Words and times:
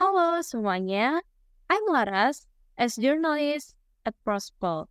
Halo 0.00 0.40
semuanya, 0.40 1.20
I'm 1.68 1.84
Laras, 1.84 2.48
as 2.80 2.96
journalist 2.96 3.76
at 4.08 4.16
Prospol. 4.24 4.88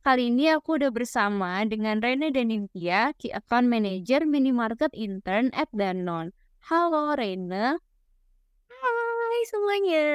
Kali 0.00 0.32
ini 0.32 0.48
aku 0.48 0.80
udah 0.80 0.88
bersama 0.88 1.60
dengan 1.68 2.00
Rene 2.00 2.32
dan 2.32 2.48
Nintya, 2.48 3.12
Key 3.20 3.36
Account 3.36 3.68
Manager 3.68 4.24
Minimarket 4.24 4.96
Intern 4.96 5.52
at 5.52 5.68
Danone. 5.76 6.32
Halo 6.72 7.12
Rene. 7.20 7.76
Hai 8.72 9.40
semuanya. 9.52 10.08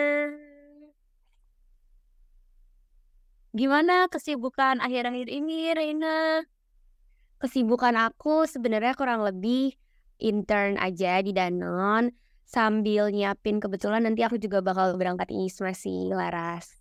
Gimana 3.54 4.10
kesibukan 4.10 4.82
akhir-akhir 4.82 5.30
ini, 5.30 5.78
Rene? 5.78 6.50
Kesibukan 7.38 7.94
aku 7.94 8.50
sebenarnya 8.50 8.98
kurang 8.98 9.22
lebih 9.22 9.78
intern 10.18 10.82
aja 10.82 11.22
di 11.22 11.30
Danone 11.30 12.26
sambil 12.48 13.12
nyiapin 13.12 13.60
kebetulan 13.60 14.08
nanti 14.08 14.24
aku 14.24 14.40
juga 14.40 14.64
bakal 14.64 14.96
berangkat 14.96 15.28
ISMA 15.36 15.76
sih 15.76 16.08
Laras. 16.16 16.72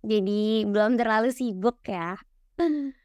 Jadi 0.00 0.64
belum 0.64 0.96
terlalu 0.96 1.28
sibuk 1.32 1.84
ya. 1.84 2.16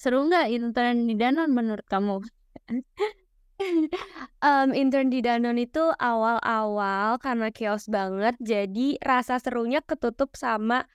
Seru 0.00 0.26
nggak 0.26 0.50
intern 0.50 1.06
di 1.06 1.14
Danone 1.14 1.54
menurut 1.54 1.86
kamu? 1.86 2.18
um, 4.42 4.68
intern 4.74 5.06
di 5.14 5.22
Danone 5.22 5.70
itu 5.70 5.82
awal-awal 6.02 7.22
karena 7.22 7.54
chaos 7.54 7.86
banget 7.86 8.34
jadi 8.42 8.98
rasa 8.98 9.38
serunya 9.38 9.86
ketutup 9.86 10.34
sama 10.34 10.90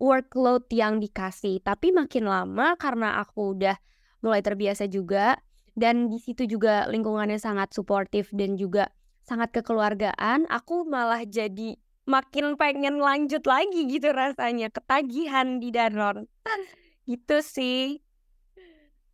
workload 0.00 0.68
yang 0.72 1.04
dikasih. 1.04 1.60
Tapi 1.60 1.92
makin 1.92 2.24
lama 2.24 2.80
karena 2.80 3.20
aku 3.20 3.52
udah 3.56 3.76
mulai 4.24 4.40
terbiasa 4.40 4.88
juga 4.88 5.36
dan 5.74 6.10
di 6.10 6.18
situ 6.22 6.46
juga 6.46 6.86
lingkungannya 6.90 7.38
sangat 7.38 7.74
suportif 7.74 8.30
dan 8.30 8.54
juga 8.54 8.90
sangat 9.26 9.50
kekeluargaan 9.50 10.46
aku 10.50 10.86
malah 10.86 11.26
jadi 11.26 11.74
makin 12.04 12.54
pengen 12.54 13.00
lanjut 13.00 13.42
lagi 13.44 13.88
gitu 13.88 14.12
rasanya 14.14 14.70
ketagihan 14.70 15.58
di 15.58 15.74
Danone 15.74 16.30
gitu 17.10 17.42
sih 17.42 18.04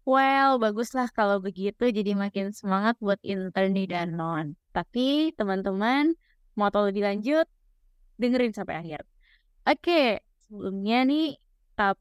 Well, 0.08 0.56
baguslah 0.56 1.12
kalau 1.12 1.38
begitu 1.44 1.92
jadi 1.92 2.16
makin 2.16 2.56
semangat 2.56 2.96
buat 2.98 3.20
intern 3.20 3.76
di 3.76 3.84
Danone. 3.84 4.56
Tapi 4.72 5.30
teman-teman 5.36 6.16
mau 6.56 6.72
tahu 6.72 6.88
lebih 6.90 7.04
lanjut, 7.04 7.46
dengerin 8.16 8.50
sampai 8.56 8.80
akhir. 8.80 9.04
Oke, 9.68 10.24
sebelumnya 10.48 11.04
nih 11.04 11.36
uh, 11.78 11.94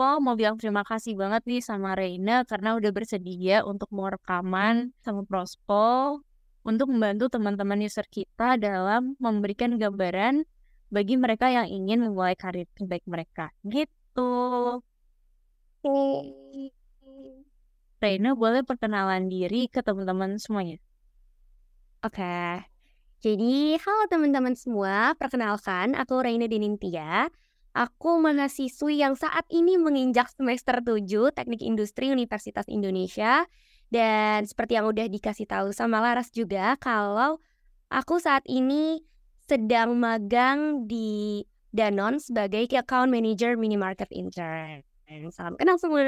Prospo 0.00 0.16
mau 0.24 0.32
bilang 0.32 0.56
terima 0.56 0.80
kasih 0.80 1.12
banget 1.12 1.44
nih 1.44 1.60
sama 1.60 1.92
Reina 1.92 2.40
karena 2.48 2.72
udah 2.72 2.88
bersedia 2.88 3.60
untuk 3.68 3.92
mau 3.92 4.08
rekaman 4.08 4.96
sama 5.04 5.28
Prospo 5.28 6.16
untuk 6.64 6.88
membantu 6.88 7.28
teman-teman 7.28 7.84
user 7.84 8.08
kita 8.08 8.56
dalam 8.56 9.12
memberikan 9.20 9.76
gambaran 9.76 10.48
bagi 10.88 11.20
mereka 11.20 11.52
yang 11.52 11.68
ingin 11.68 12.00
memulai 12.00 12.32
karir 12.32 12.64
terbaik 12.80 13.04
mereka. 13.04 13.52
Gitu. 13.60 14.32
Reina 18.00 18.32
boleh 18.32 18.64
perkenalan 18.64 19.28
diri 19.28 19.68
ke 19.68 19.84
teman-teman 19.84 20.40
semuanya. 20.40 20.80
Oke. 22.00 22.24
Okay. 22.24 22.64
Jadi, 23.20 23.76
halo 23.76 24.08
teman-teman 24.08 24.56
semua. 24.56 25.12
Perkenalkan, 25.20 25.92
aku 25.92 26.24
Reina 26.24 26.48
Denintia. 26.48 27.28
Aku 27.70 28.18
mahasiswi 28.18 28.98
yang 28.98 29.14
saat 29.14 29.46
ini 29.46 29.78
menginjak 29.78 30.26
semester 30.34 30.82
7 30.82 31.06
Teknik 31.30 31.62
Industri 31.62 32.10
Universitas 32.10 32.66
Indonesia 32.66 33.46
dan 33.94 34.42
seperti 34.42 34.74
yang 34.74 34.90
udah 34.90 35.06
dikasih 35.06 35.46
tahu 35.46 35.70
sama 35.70 36.02
Laras 36.02 36.34
juga 36.34 36.74
kalau 36.82 37.38
aku 37.86 38.18
saat 38.18 38.42
ini 38.50 39.06
sedang 39.46 39.94
magang 39.94 40.90
di 40.90 41.46
Danon 41.70 42.18
sebagai 42.18 42.66
Account 42.74 43.14
Manager 43.14 43.54
Minimarket 43.54 44.10
Intern. 44.10 44.82
Salam 45.30 45.54
kenal 45.54 45.78
semua. 45.78 46.02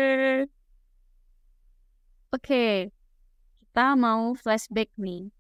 Oke, 2.35 2.91
kita 3.71 3.95
mau 3.95 4.35
flashback 4.35 4.91
nih. 4.99 5.31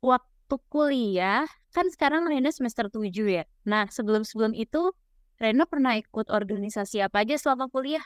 Waktu 0.00 0.56
kuliah, 0.72 1.44
kan 1.76 1.88
sekarang 1.92 2.24
Rena 2.24 2.48
semester 2.48 2.88
7 2.88 3.12
ya. 3.28 3.44
Nah, 3.68 3.84
sebelum-sebelum 3.92 4.56
itu 4.56 4.96
Rena 5.36 5.68
pernah 5.68 5.92
ikut 6.00 6.32
organisasi 6.32 7.04
apa 7.04 7.20
aja 7.24 7.36
selama 7.36 7.68
kuliah? 7.68 8.04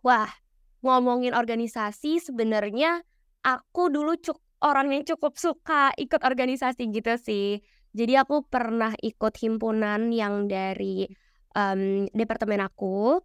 Wah, 0.00 0.30
ngomongin 0.80 1.36
organisasi 1.36 2.18
sebenarnya 2.18 3.04
aku 3.44 3.92
dulu 3.92 4.16
cuk 4.16 4.40
orang 4.64 4.94
yang 4.94 5.04
cukup 5.04 5.36
suka 5.36 5.92
ikut 6.00 6.22
organisasi 6.22 6.88
gitu 6.90 7.12
sih. 7.20 7.60
Jadi 7.92 8.16
aku 8.16 8.48
pernah 8.48 8.96
ikut 9.04 9.36
himpunan 9.36 10.08
yang 10.08 10.48
dari 10.48 11.04
um, 11.52 12.08
departemen 12.16 12.64
aku. 12.64 13.20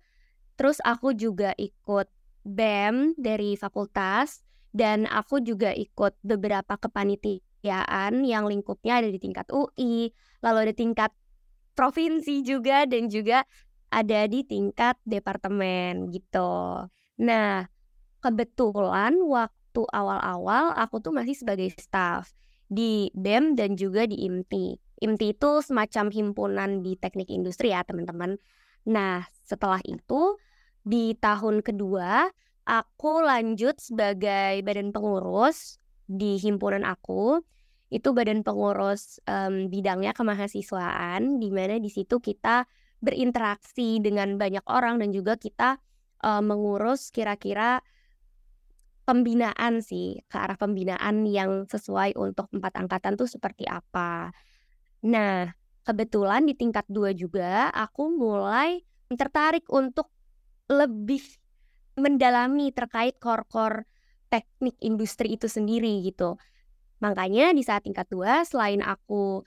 Terus 0.59 0.84
aku 0.84 1.16
juga 1.16 1.55
ikut 1.55 2.09
BEM 2.44 3.16
dari 3.16 3.55
fakultas 3.55 4.44
dan 4.75 5.07
aku 5.07 5.39
juga 5.39 5.72
ikut 5.72 6.19
beberapa 6.25 6.75
kepanitiaan 6.75 8.25
yang 8.28 8.49
lingkupnya 8.49 8.99
ada 8.99 9.09
di 9.09 9.19
tingkat 9.22 9.47
UI, 9.53 10.11
lalu 10.44 10.57
ada 10.67 10.73
tingkat 10.73 11.11
provinsi 11.78 12.42
juga 12.42 12.90
dan 12.90 13.06
juga 13.08 13.46
ada 13.94 14.26
di 14.26 14.42
tingkat 14.44 14.98
departemen 15.06 16.10
gitu. 16.10 16.84
Nah, 17.22 17.70
kebetulan 18.20 19.16
waktu 19.22 19.82
awal-awal 19.94 20.74
aku 20.74 21.00
tuh 21.00 21.14
masih 21.14 21.38
sebagai 21.38 21.70
staff 21.78 22.34
di 22.68 23.14
BEM 23.16 23.56
dan 23.56 23.80
juga 23.80 24.04
di 24.10 24.28
IMTI. 24.28 24.76
IMTI 25.06 25.38
itu 25.38 25.52
semacam 25.62 26.12
himpunan 26.12 26.70
di 26.82 26.98
teknik 26.98 27.30
industri 27.32 27.72
ya 27.72 27.86
teman-teman. 27.86 28.36
Nah, 28.90 29.24
setelah 29.46 29.80
itu 29.86 30.36
di 30.84 31.16
tahun 31.16 31.64
kedua 31.64 32.28
aku 32.68 33.24
lanjut 33.24 33.80
sebagai 33.80 34.59
badan 34.66 34.92
pengurus 34.92 35.80
di 36.08 36.36
himpunan 36.40 36.84
aku 36.84 37.44
itu 37.88 38.12
badan 38.12 38.44
pengurus 38.44 39.24
um, 39.24 39.72
bidangnya 39.72 40.12
kemahasiswaan 40.12 41.40
di 41.40 41.50
mana 41.52 41.80
di 41.80 41.88
situ 41.88 42.20
kita 42.20 42.68
berinteraksi 43.00 44.03
dengan 44.03 44.36
banyak 44.36 44.66
orang 44.68 45.00
dan 45.00 45.16
juga 45.16 45.40
kita 45.40 45.80
uh, 46.26 46.44
mengurus 46.44 47.14
kira-kira 47.14 47.80
pembinaan 49.08 49.80
sih 49.80 50.20
ke 50.28 50.36
arah 50.36 50.59
pembinaan 50.59 51.24
yang 51.24 51.64
sesuai 51.64 52.20
untuk 52.20 52.52
empat 52.52 52.76
angkatan 52.76 53.16
tuh 53.16 53.30
seperti 53.31 53.64
apa. 53.64 54.36
Nah, 55.08 55.47
kebetulan 55.88 56.44
di 56.44 56.59
tingkat 56.59 56.84
dua 56.92 57.16
juga 57.16 57.72
aku 57.72 58.12
mulai 58.12 58.84
tertarik 59.16 59.64
untuk 59.72 60.12
lebih 60.68 61.24
mendalami 61.96 62.76
terkait 62.76 63.16
core-core 63.24 63.88
teknik 64.28 64.76
industri 64.84 65.40
itu 65.40 65.47
sendiri 65.47 66.03
gitu. 66.03 66.36
Makanya 66.97 67.53
di 67.53 67.62
saat 67.62 67.85
tingkat 67.85 68.09
dua 68.09 68.41
selain 68.47 68.81
aku 68.81 69.46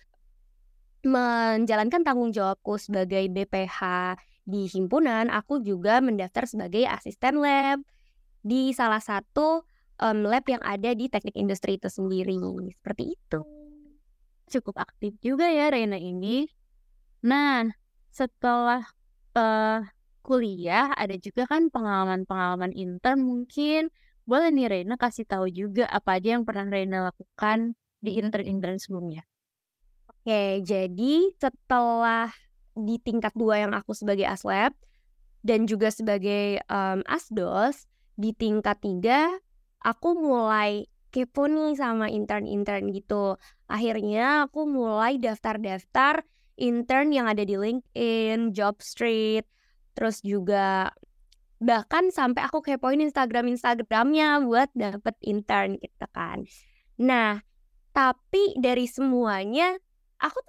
menjalankan 1.00 2.04
tanggung 2.04 2.30
jawabku 2.30 2.76
sebagai 2.76 3.24
BPH 3.32 3.78
di 4.44 4.68
himpunan, 4.68 5.32
aku 5.32 5.64
juga 5.64 6.02
mendaftar 6.04 6.44
sebagai 6.44 6.84
asisten 6.84 7.40
lab 7.40 7.80
di 8.40 8.72
salah 8.72 9.00
satu 9.00 9.64
um, 10.00 10.18
lab 10.26 10.44
yang 10.48 10.60
ada 10.64 10.92
di 10.92 11.08
teknik 11.08 11.36
industri 11.36 11.76
itu 11.76 11.88
sendiri. 11.88 12.36
Seperti 12.80 13.16
itu. 13.16 13.40
Cukup 14.50 14.82
aktif 14.82 15.14
juga 15.22 15.46
ya 15.46 15.70
Reina 15.70 15.96
ini. 15.96 16.48
Nah, 17.22 17.68
setelah 18.10 18.82
uh, 19.38 19.80
kuliah 20.20 20.92
ada 20.96 21.14
juga 21.16 21.46
kan 21.46 21.70
pengalaman-pengalaman 21.70 22.74
intern 22.74 23.22
mungkin 23.22 23.88
boleh 24.24 24.50
nih 24.52 24.66
Reina 24.68 24.94
kasih 24.96 25.24
tahu 25.28 25.48
juga 25.50 25.88
apa 25.88 26.18
aja 26.20 26.38
yang 26.38 26.44
pernah 26.44 26.68
Reina 26.68 26.98
lakukan 27.12 27.76
di 28.00 28.16
intern-intern 28.16 28.80
sebelumnya. 28.80 29.22
Oke, 30.08 30.60
jadi 30.64 31.14
setelah 31.36 32.32
di 32.76 32.96
tingkat 33.00 33.32
dua 33.36 33.64
yang 33.64 33.72
aku 33.72 33.92
sebagai 33.96 34.28
aslab 34.28 34.72
dan 35.40 35.64
juga 35.64 35.88
sebagai 35.88 36.60
um, 36.68 37.00
asdos, 37.08 37.88
di 38.20 38.36
tingkat 38.36 38.76
tiga 38.84 39.32
aku 39.80 40.12
mulai 40.12 40.84
kepo 41.10 41.48
nih 41.48 41.74
sama 41.74 42.12
intern-intern 42.12 42.92
gitu. 42.94 43.40
Akhirnya 43.66 44.46
aku 44.46 44.68
mulai 44.68 45.16
daftar-daftar 45.18 46.22
intern 46.60 47.10
yang 47.10 47.26
ada 47.26 47.42
di 47.42 47.56
LinkedIn, 47.56 48.52
Jobstreet, 48.52 49.48
terus 49.96 50.20
juga 50.20 50.92
bahkan 51.60 52.08
sampai 52.08 52.48
aku 52.48 52.64
kepoin 52.64 53.04
Instagram 53.04 53.52
Instagramnya 53.52 54.40
buat 54.42 54.72
dapet 54.72 55.14
intern 55.20 55.76
gitu 55.76 56.06
kan 56.10 56.48
nah 56.96 57.44
tapi 57.92 58.56
dari 58.56 58.88
semuanya 58.88 59.76
aku 60.16 60.40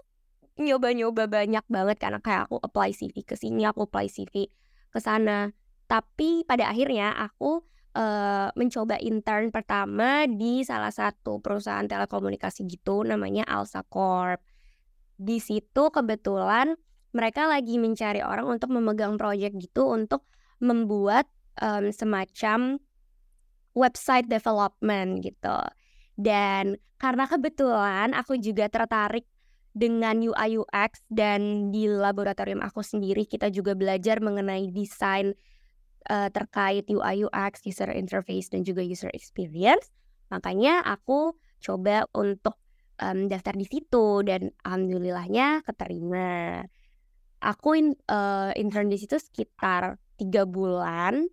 nyoba-nyoba 0.62 1.28
banyak 1.28 1.66
banget 1.68 1.98
karena 2.00 2.20
kayak 2.24 2.48
aku 2.48 2.58
apply 2.64 2.96
CV 2.96 3.28
ke 3.28 3.36
sini 3.36 3.68
aku 3.68 3.88
apply 3.88 4.08
CV 4.08 4.48
ke 4.92 5.00
sana 5.00 5.52
tapi 5.92 6.48
pada 6.48 6.72
akhirnya 6.72 7.12
aku 7.12 7.60
uh, 7.96 8.50
mencoba 8.56 8.96
intern 9.04 9.52
pertama 9.52 10.24
di 10.28 10.64
salah 10.64 10.92
satu 10.92 11.44
perusahaan 11.44 11.84
telekomunikasi 11.84 12.64
gitu 12.68 13.04
namanya 13.04 13.44
Alsa 13.48 13.84
Corp. 13.84 14.40
Di 15.20 15.38
situ 15.44 15.92
kebetulan 15.92 16.74
mereka 17.12 17.46
lagi 17.46 17.76
mencari 17.76 18.24
orang 18.24 18.48
untuk 18.48 18.72
memegang 18.72 19.20
proyek 19.20 19.54
gitu 19.60 19.92
untuk 19.92 20.26
membuat 20.62 21.26
um, 21.60 21.90
semacam 21.92 22.78
website 23.74 24.30
development 24.30 25.26
gitu. 25.26 25.60
Dan 26.16 26.78
karena 27.02 27.26
kebetulan 27.26 28.14
aku 28.14 28.38
juga 28.38 28.70
tertarik 28.70 29.26
dengan 29.72 30.20
UI 30.20 30.60
UX 30.60 31.00
dan 31.08 31.72
di 31.72 31.88
laboratorium 31.88 32.60
aku 32.60 32.84
sendiri 32.84 33.24
kita 33.24 33.48
juga 33.48 33.72
belajar 33.72 34.20
mengenai 34.20 34.68
desain 34.70 35.32
uh, 36.12 36.28
terkait 36.28 36.86
UI 36.92 37.24
UX, 37.24 37.64
user 37.64 37.90
interface 37.96 38.52
dan 38.52 38.68
juga 38.68 38.84
user 38.84 39.10
experience. 39.16 39.88
Makanya 40.28 40.84
aku 40.84 41.36
coba 41.64 42.04
untuk 42.12 42.60
um, 43.00 43.32
daftar 43.32 43.56
di 43.56 43.66
situ 43.68 44.22
dan 44.28 44.52
alhamdulillahnya 44.68 45.64
keterima. 45.64 46.64
Aku 47.42 47.74
in, 47.74 47.98
uh, 48.12 48.54
intern 48.54 48.92
di 48.92 49.02
situ 49.02 49.18
sekitar 49.18 49.98
tiga 50.22 50.46
bulan 50.46 51.26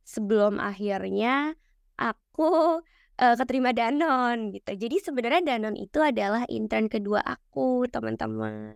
sebelum 0.00 0.56
akhirnya 0.56 1.52
aku 2.00 2.80
uh, 3.20 3.34
keterima 3.36 3.76
Danon 3.76 4.48
gitu. 4.56 4.72
Jadi 4.72 4.96
sebenarnya 5.04 5.42
Danon 5.44 5.76
itu 5.76 6.00
adalah 6.00 6.48
intern 6.48 6.88
kedua 6.88 7.20
aku, 7.20 7.84
teman-teman. 7.92 8.72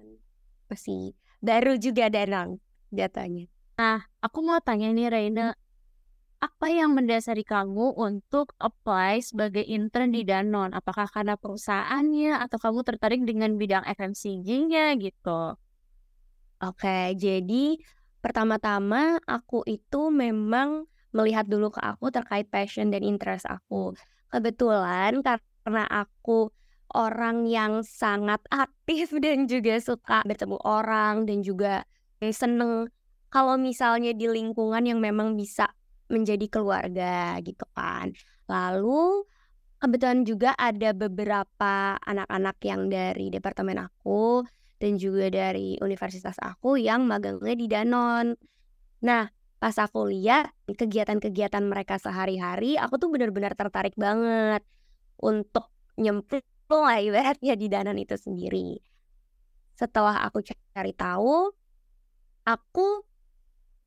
Masih 0.68 1.16
baru 1.40 1.80
juga 1.80 2.12
Danon 2.12 2.60
datanya. 2.92 3.48
Nah, 3.78 4.04
aku 4.20 4.42
mau 4.42 4.58
tanya 4.60 4.90
nih 4.90 5.08
Reina, 5.08 5.54
apa 6.38 6.66
yang 6.70 6.94
mendasari 6.94 7.42
kamu 7.46 7.94
untuk 7.94 8.54
apply 8.58 9.22
sebagai 9.22 9.62
intern 9.62 10.10
di 10.10 10.26
Danon? 10.26 10.74
Apakah 10.74 11.06
karena 11.10 11.38
perusahaannya 11.38 12.42
atau 12.42 12.58
kamu 12.58 12.82
tertarik 12.82 13.22
dengan 13.22 13.54
bidang 13.54 13.86
FMCG-nya 13.86 14.98
gitu? 14.98 15.54
Oke, 16.58 17.14
jadi 17.14 17.78
pertama-tama 18.18 19.18
aku 19.24 19.62
itu 19.66 20.10
memang 20.10 20.86
melihat 21.14 21.48
dulu 21.48 21.72
ke 21.72 21.80
aku 21.80 22.12
terkait 22.12 22.46
passion 22.52 22.92
dan 22.92 23.02
interest 23.02 23.48
aku. 23.48 23.96
Kebetulan 24.28 25.24
karena 25.24 25.84
aku 25.88 26.52
orang 26.92 27.48
yang 27.48 27.84
sangat 27.84 28.40
aktif 28.52 29.12
dan 29.24 29.48
juga 29.48 29.80
suka 29.80 30.24
bertemu 30.24 30.58
orang 30.64 31.24
dan 31.28 31.40
juga 31.44 31.84
seneng 32.18 32.90
kalau 33.28 33.60
misalnya 33.60 34.16
di 34.16 34.26
lingkungan 34.26 34.82
yang 34.82 34.98
memang 34.98 35.36
bisa 35.36 35.68
menjadi 36.08 36.48
keluarga 36.48 37.36
gitu 37.44 37.64
kan. 37.76 38.10
Lalu 38.48 39.28
kebetulan 39.78 40.24
juga 40.24 40.50
ada 40.56 40.96
beberapa 40.96 41.94
anak-anak 42.00 42.56
yang 42.64 42.88
dari 42.88 43.28
departemen 43.28 43.78
aku 43.84 44.42
dan 44.78 44.96
juga 44.96 45.28
dari 45.28 45.78
universitas 45.82 46.38
aku 46.38 46.78
yang 46.78 47.04
magangnya 47.04 47.54
di 47.54 47.66
Danon. 47.66 48.34
Nah, 49.02 49.26
pas 49.58 49.75
aku 49.75 50.10
lihat 50.10 50.54
kegiatan-kegiatan 50.70 51.62
mereka 51.66 51.98
sehari-hari, 51.98 52.78
aku 52.78 52.98
tuh 52.98 53.10
benar-benar 53.10 53.58
tertarik 53.58 53.94
banget 53.98 54.62
untuk 55.19 55.70
nyemplung 55.98 56.42
lah 56.70 57.02
ibaratnya 57.02 57.58
di 57.58 57.66
Danon 57.66 57.98
itu 57.98 58.14
sendiri. 58.14 58.78
Setelah 59.75 60.22
aku 60.26 60.42
cari 60.46 60.94
tahu, 60.94 61.50
aku 62.46 62.86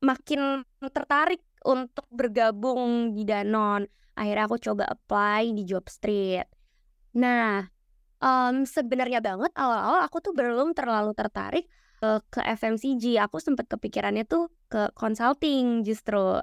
makin 0.04 0.66
tertarik 0.92 1.40
untuk 1.64 2.04
bergabung 2.12 3.16
di 3.16 3.24
Danon. 3.24 3.88
Akhirnya 4.12 4.44
aku 4.44 4.60
coba 4.60 4.84
apply 4.92 5.56
di 5.56 5.64
Job 5.64 5.88
Street. 5.88 6.44
Nah, 7.16 7.64
um, 8.22 8.62
sebenarnya 8.62 9.18
banget 9.18 9.50
awal-awal 9.58 10.06
aku 10.06 10.22
tuh 10.22 10.32
belum 10.32 10.72
terlalu 10.72 11.12
tertarik 11.12 11.66
uh, 12.00 12.22
ke 12.30 12.40
FMCG. 12.40 13.18
Aku 13.18 13.42
sempat 13.42 13.66
kepikirannya 13.66 14.24
tuh 14.24 14.48
ke 14.70 14.94
consulting 14.94 15.82
justru. 15.82 16.40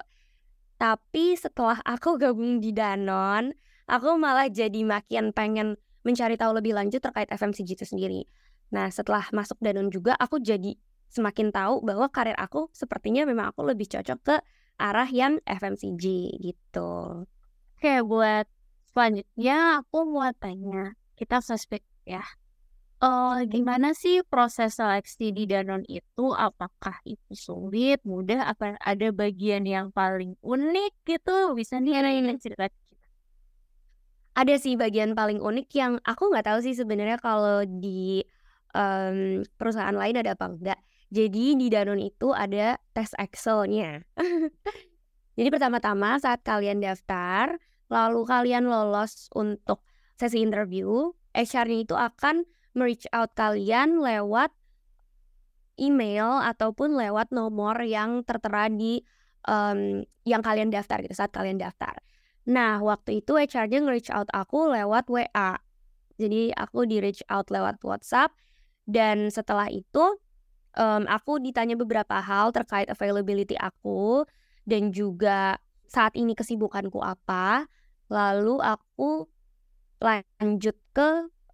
Tapi 0.76 1.34
setelah 1.34 1.80
aku 1.82 2.16
gabung 2.22 2.60
di 2.60 2.70
Danon, 2.76 3.50
aku 3.88 4.14
malah 4.20 4.46
jadi 4.52 4.84
makin 4.84 5.32
pengen 5.32 5.80
mencari 6.04 6.36
tahu 6.40 6.56
lebih 6.56 6.72
lanjut 6.76 7.00
terkait 7.00 7.28
FMCG 7.28 7.76
itu 7.76 7.86
sendiri. 7.88 8.24
Nah, 8.70 8.88
setelah 8.88 9.26
masuk 9.34 9.58
Danon 9.60 9.90
juga, 9.90 10.14
aku 10.16 10.40
jadi 10.40 10.78
semakin 11.10 11.50
tahu 11.50 11.82
bahwa 11.82 12.06
karir 12.08 12.38
aku 12.38 12.70
sepertinya 12.70 13.26
memang 13.26 13.50
aku 13.50 13.66
lebih 13.66 13.90
cocok 13.90 14.18
ke 14.22 14.36
arah 14.80 15.10
yang 15.10 15.42
FMCG 15.44 16.04
gitu. 16.40 17.26
Oke, 17.76 18.00
buat 18.06 18.46
selanjutnya 18.94 19.82
aku 19.82 20.06
mau 20.06 20.30
tanya, 20.38 20.94
kita 21.20 21.44
suspek 21.44 21.84
ya. 22.08 22.24
Uh, 23.00 23.44
gimana 23.48 23.96
sih 23.96 24.20
proses 24.28 24.76
seleksi 24.76 25.32
di 25.32 25.44
Danon 25.44 25.84
itu? 25.88 26.32
Apakah 26.32 27.00
itu 27.04 27.32
sulit, 27.32 28.00
mudah, 28.04 28.48
apa 28.48 28.76
ada 28.80 29.08
bagian 29.12 29.64
yang 29.68 29.92
paling 29.92 30.36
unik 30.40 30.92
gitu? 31.04 31.52
Bisa 31.56 31.80
nih 31.80 32.00
ada 32.00 32.10
yang 32.12 32.40
cerita 32.40 32.68
kita. 32.68 32.96
Ada 34.36 34.54
sih 34.56 34.76
bagian 34.80 35.12
paling 35.12 35.40
unik 35.40 35.68
yang 35.76 35.92
aku 36.04 36.32
nggak 36.32 36.48
tahu 36.48 36.60
sih 36.64 36.76
sebenarnya 36.76 37.20
kalau 37.20 37.64
di 37.64 38.24
um, 38.76 39.44
perusahaan 39.56 39.96
lain 39.96 40.20
ada 40.20 40.36
apa 40.36 40.46
enggak. 40.48 40.80
Jadi 41.08 41.56
di 41.56 41.66
Danon 41.72 42.00
itu 42.00 42.36
ada 42.36 42.76
tes 42.92 43.16
Excel-nya. 43.16 44.04
Jadi 45.40 45.48
pertama-tama 45.48 46.20
saat 46.20 46.44
kalian 46.44 46.84
daftar, 46.84 47.56
lalu 47.88 48.28
kalian 48.28 48.68
lolos 48.68 49.26
untuk 49.32 49.82
sesi 50.20 50.44
interview, 50.44 51.16
HR-nya 51.32 51.88
itu 51.88 51.96
akan 51.96 52.44
reach 52.76 53.08
out 53.16 53.32
kalian 53.32 54.04
lewat 54.04 54.52
email 55.80 56.44
ataupun 56.44 56.92
lewat 56.92 57.32
nomor 57.32 57.80
yang 57.80 58.20
tertera 58.28 58.68
di 58.68 59.00
um, 59.48 60.04
yang 60.28 60.44
kalian 60.44 60.68
daftar 60.68 61.00
gitu 61.00 61.16
saat 61.16 61.32
kalian 61.32 61.56
daftar. 61.56 61.96
Nah, 62.44 62.84
waktu 62.84 63.24
itu 63.24 63.40
HR-nya 63.40 63.80
nge-reach 63.80 64.12
out 64.12 64.28
aku 64.36 64.68
lewat 64.68 65.08
WA. 65.08 65.56
Jadi 66.20 66.52
aku 66.52 66.84
di 66.84 67.00
reach 67.00 67.24
out 67.32 67.48
lewat 67.48 67.80
WhatsApp 67.80 68.36
dan 68.84 69.32
setelah 69.32 69.72
itu 69.72 70.20
um, 70.76 71.08
aku 71.08 71.40
ditanya 71.40 71.80
beberapa 71.80 72.20
hal 72.20 72.52
terkait 72.52 72.92
availability 72.92 73.56
aku 73.56 74.28
dan 74.68 74.92
juga 74.92 75.56
saat 75.88 76.12
ini 76.12 76.36
kesibukanku 76.36 77.00
apa. 77.00 77.64
Lalu 78.12 78.60
aku 78.60 79.24
lanjut 80.00 80.76
ke 80.96 81.08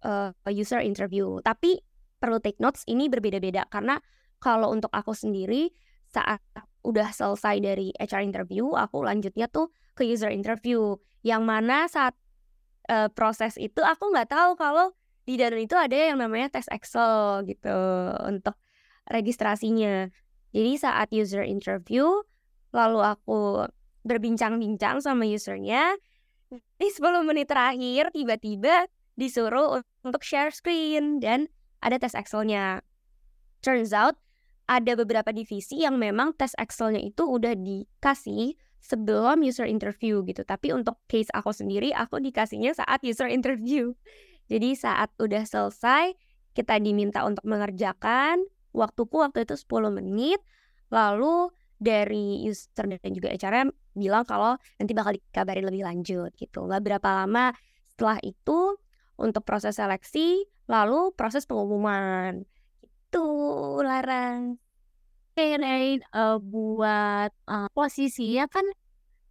uh, 0.07 0.31
user 0.49 0.79
interview. 0.81 1.39
Tapi 1.43 1.79
perlu 2.17 2.41
take 2.41 2.57
notes 2.57 2.81
ini 2.89 3.11
berbeda-beda 3.11 3.67
karena 3.69 4.01
kalau 4.41 4.73
untuk 4.73 4.89
aku 4.93 5.13
sendiri 5.13 5.69
saat 6.07 6.41
udah 6.87 7.11
selesai 7.11 7.59
dari 7.59 7.91
HR 7.99 8.23
interview, 8.23 8.73
aku 8.73 9.03
lanjutnya 9.03 9.51
tuh 9.51 9.69
ke 9.93 10.07
user 10.07 10.31
interview. 10.31 10.95
Yang 11.21 11.43
mana 11.43 11.77
saat 11.91 12.15
uh, 12.87 13.11
proses 13.11 13.59
itu 13.59 13.83
aku 13.83 14.09
nggak 14.15 14.31
tahu 14.31 14.55
kalau 14.55 14.95
di 15.27 15.35
dalam 15.35 15.59
itu 15.59 15.75
ada 15.75 15.91
yang 15.91 16.23
namanya 16.23 16.55
tes 16.55 16.71
Excel 16.71 17.43
gitu 17.43 17.75
untuk 18.23 18.55
registrasinya. 19.11 20.07
Jadi 20.55 20.71
saat 20.79 21.11
user 21.11 21.43
interview, 21.43 22.07
lalu 22.71 23.03
aku 23.03 23.67
berbincang-bincang 24.07 25.03
sama 25.03 25.27
usernya, 25.27 25.99
di 26.51 26.87
10 26.87 27.27
menit 27.27 27.51
terakhir 27.51 28.11
tiba-tiba 28.15 28.87
disuruh 29.17 29.81
untuk 30.05 30.21
share 30.23 30.53
screen 30.53 31.19
dan 31.19 31.51
ada 31.83 31.99
tes 31.99 32.15
Excel-nya. 32.15 32.85
Turns 33.65 33.91
out 33.91 34.15
ada 34.67 34.93
beberapa 34.99 35.31
divisi 35.31 35.83
yang 35.83 35.97
memang 35.99 36.35
tes 36.37 36.53
Excel-nya 36.55 37.01
itu 37.01 37.23
udah 37.25 37.55
dikasih 37.57 38.55
sebelum 38.79 39.43
user 39.43 39.67
interview 39.67 40.23
gitu. 40.23 40.45
Tapi 40.47 40.71
untuk 40.71 40.95
case 41.09 41.27
aku 41.33 41.51
sendiri, 41.51 41.91
aku 41.91 42.21
dikasihnya 42.23 42.77
saat 42.77 43.03
user 43.03 43.27
interview. 43.27 43.91
Jadi 44.47 44.79
saat 44.79 45.11
udah 45.19 45.43
selesai, 45.43 46.15
kita 46.55 46.79
diminta 46.79 47.27
untuk 47.27 47.43
mengerjakan. 47.43 48.47
Waktuku 48.71 49.19
waktu 49.19 49.43
itu 49.43 49.59
10 49.59 49.91
menit. 49.91 50.39
Lalu 50.87 51.51
dari 51.77 52.47
user 52.47 52.87
dan 52.87 53.11
juga 53.11 53.33
HR 53.33 53.69
bilang 53.97 54.23
kalau 54.23 54.55
nanti 54.77 54.93
bakal 54.93 55.17
dikabarin 55.17 55.65
lebih 55.65 55.83
lanjut 55.83 56.31
gitu. 56.37 56.63
Nggak 56.69 56.81
berapa 56.85 57.09
lama 57.25 57.51
setelah 57.91 58.17
itu 58.21 58.77
untuk 59.17 59.41
proses 59.43 59.75
seleksi, 59.75 60.45
lalu 60.69 61.11
proses 61.17 61.49
pengumuman. 61.49 62.45
Itu 62.85 63.25
larang. 63.81 64.61
Oke, 65.33 65.53
Rain, 65.57 66.01
uh, 66.17 66.41
buat 66.41 67.29
uh, 67.45 67.69
posisinya 67.73 68.49
kan 68.49 68.65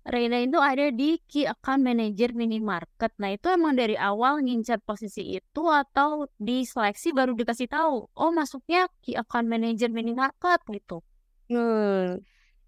Reina 0.07 0.39
itu 0.39 0.55
ada 0.63 0.95
di 0.95 1.19
Key 1.27 1.51
Account 1.51 1.83
Manager 1.83 2.31
Minimarket. 2.31 3.11
Nah, 3.19 3.35
itu 3.35 3.51
emang 3.51 3.75
dari 3.75 3.99
awal 3.99 4.39
ngincar 4.39 4.79
posisi 4.87 5.35
itu 5.35 5.63
atau 5.67 6.31
di 6.39 6.63
seleksi 6.63 7.11
baru 7.11 7.35
dikasih 7.35 7.67
tahu, 7.67 8.07
oh 8.07 8.31
masuknya 8.31 8.87
Key 9.03 9.19
Account 9.19 9.51
Manager 9.51 9.91
Minimarket 9.91 10.63
gitu. 10.71 11.03
Hmm. 11.51 12.23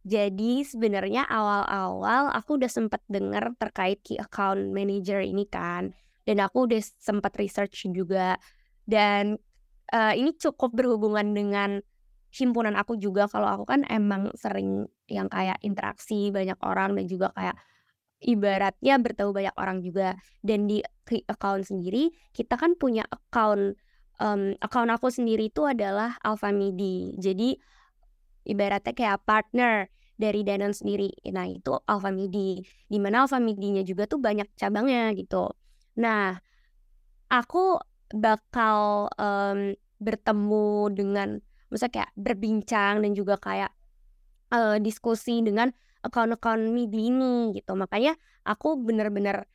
Jadi 0.07 0.63
sebenarnya 0.63 1.27
awal-awal 1.27 2.31
aku 2.33 2.57
udah 2.61 2.71
sempat 2.71 3.03
dengar 3.11 3.55
terkait 3.59 4.01
key 4.07 4.17
account 4.19 4.71
manager 4.71 5.19
ini 5.19 5.45
kan, 5.45 5.93
dan 6.25 6.37
aku 6.39 6.71
udah 6.71 6.81
sempat 7.01 7.35
research 7.37 7.87
juga. 7.91 8.39
Dan 8.89 9.37
uh, 9.93 10.15
ini 10.17 10.33
cukup 10.39 10.73
berhubungan 10.73 11.35
dengan 11.35 11.83
himpunan 12.33 12.77
aku 12.79 12.97
juga. 12.97 13.27
Kalau 13.29 13.49
aku 13.49 13.65
kan 13.69 13.85
emang 13.89 14.33
sering 14.39 14.89
yang 15.09 15.29
kayak 15.29 15.59
interaksi 15.65 16.29
banyak 16.29 16.57
orang 16.65 16.97
dan 16.97 17.05
juga 17.09 17.29
kayak 17.37 17.57
ibaratnya 18.23 18.95
bertemu 19.01 19.31
banyak 19.35 19.57
orang 19.61 19.79
juga. 19.85 20.17
Dan 20.41 20.69
di 20.71 20.81
account 21.29 21.69
sendiri 21.69 22.13
kita 22.33 22.57
kan 22.61 22.77
punya 22.77 23.05
account 23.09 23.77
um, 24.21 24.55
account 24.61 24.91
aku 24.93 25.09
sendiri 25.09 25.49
itu 25.49 25.65
adalah 25.65 26.19
Alpha 26.21 26.53
Midi 26.53 27.17
jadi 27.17 27.57
ibaratnya 28.49 28.97
kayak 28.97 29.23
partner 29.29 29.93
dari 30.19 30.43
Danon 30.43 30.75
sendiri. 30.75 31.15
Nah, 31.31 31.47
itu 31.47 31.79
Alpha 31.87 32.11
Midi. 32.11 32.65
Di 32.91 32.99
mana 32.99 33.25
Alpha 33.25 33.39
Midi-nya 33.39 33.87
juga 33.87 34.11
tuh 34.11 34.19
banyak 34.19 34.51
cabangnya 34.59 35.15
gitu. 35.15 35.53
Nah, 36.01 36.35
aku 37.31 37.79
bakal 38.11 39.07
um, 39.15 39.77
bertemu 40.03 40.69
dengan 40.91 41.29
misalnya 41.69 42.03
kayak 42.03 42.13
berbincang 42.17 43.05
dan 43.05 43.13
juga 43.15 43.37
kayak 43.39 43.71
uh, 44.51 44.81
diskusi 44.81 45.45
dengan 45.45 45.71
account-account 46.03 46.67
Midi 46.73 47.15
ini 47.15 47.55
gitu. 47.55 47.79
Makanya 47.79 48.19
aku 48.43 48.81
bener-bener 48.81 49.47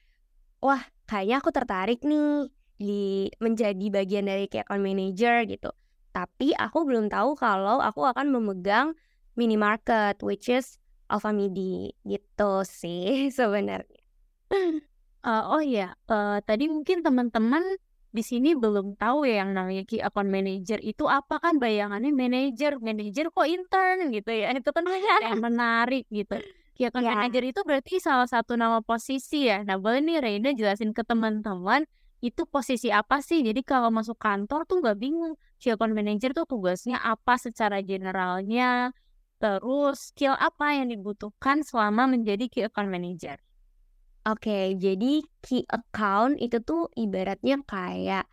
wah, 0.64 0.80
kayaknya 1.10 1.44
aku 1.44 1.50
tertarik 1.52 2.00
nih 2.08 2.48
di 2.80 3.28
menjadi 3.44 3.86
bagian 3.92 4.28
dari 4.28 4.48
kayak 4.48 4.72
account 4.72 4.84
manager 4.84 5.44
gitu. 5.44 5.72
Tapi 6.14 6.54
aku 6.54 6.86
belum 6.86 7.10
tahu 7.10 7.34
kalau 7.34 7.82
aku 7.82 8.06
akan 8.06 8.30
memegang 8.30 8.94
minimarket 9.34 10.22
which 10.22 10.46
is 10.48 10.78
Alpha 11.10 11.34
Midi 11.34 11.92
gitu 12.06 12.62
sih 12.64 13.28
sebenarnya. 13.38 14.02
Uh, 15.24 15.44
oh 15.58 15.64
ya, 15.64 15.98
uh, 16.12 16.38
tadi 16.46 16.70
mungkin 16.70 17.02
teman-teman 17.02 17.64
di 18.14 18.22
sini 18.22 18.54
belum 18.54 18.94
tahu 18.94 19.26
ya 19.26 19.42
yang 19.42 19.58
namanya 19.58 19.82
key 19.90 19.98
account 19.98 20.30
manager 20.30 20.78
itu 20.78 21.10
apa 21.10 21.42
kan 21.42 21.58
bayangannya 21.58 22.14
manager, 22.14 22.78
manager 22.78 23.34
kok 23.34 23.48
intern 23.50 24.14
gitu 24.14 24.30
ya. 24.30 24.54
Itu 24.54 24.70
kan 24.70 24.86
yang 24.86 25.42
menarik 25.50 26.06
gitu. 26.14 26.38
Key 26.78 26.92
account 26.92 27.10
yeah. 27.10 27.18
manager 27.18 27.42
itu 27.42 27.62
berarti 27.66 27.98
salah 27.98 28.30
satu 28.30 28.54
nama 28.54 28.86
posisi 28.86 29.50
ya. 29.50 29.66
Nah, 29.66 29.82
boleh 29.82 30.06
nih 30.06 30.22
Reina 30.22 30.54
jelasin 30.54 30.94
ke 30.94 31.02
teman-teman 31.02 31.90
itu 32.24 32.48
posisi 32.48 32.88
apa 32.88 33.20
sih? 33.20 33.44
Jadi 33.44 33.68
kalau 33.68 33.92
masuk 33.92 34.16
kantor 34.16 34.64
tuh 34.64 34.80
nggak 34.80 34.96
bingung. 34.96 35.36
Key 35.60 35.76
account 35.76 35.92
manager 35.92 36.32
tuh 36.32 36.48
tugasnya 36.48 37.04
apa 37.04 37.36
secara 37.36 37.84
generalnya, 37.84 38.96
terus 39.44 40.16
skill 40.16 40.40
apa 40.40 40.80
yang 40.80 40.88
dibutuhkan 40.88 41.68
selama 41.68 42.08
menjadi 42.08 42.48
key 42.48 42.64
account 42.64 42.88
manager. 42.88 43.36
Oke, 44.24 44.80
jadi 44.80 45.20
key 45.44 45.68
account 45.68 46.40
itu 46.40 46.64
tuh 46.64 46.88
ibaratnya 46.96 47.60
kayak 47.68 48.24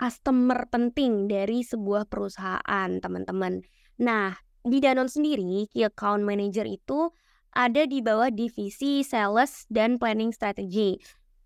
customer 0.00 0.64
penting 0.72 1.28
dari 1.28 1.60
sebuah 1.60 2.08
perusahaan, 2.08 2.88
teman-teman. 3.04 3.60
Nah, 4.00 4.32
di 4.64 4.80
Danone 4.80 5.12
sendiri, 5.12 5.68
key 5.68 5.84
account 5.84 6.24
manager 6.24 6.64
itu 6.64 7.12
ada 7.52 7.84
di 7.84 8.00
bawah 8.00 8.32
divisi 8.32 9.04
sales 9.04 9.68
dan 9.68 10.00
planning 10.00 10.32
strategy 10.32 10.96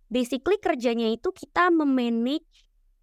basically 0.09 0.57
kerjanya 0.61 1.09
itu 1.13 1.33
kita 1.33 1.73
memanage 1.73 2.45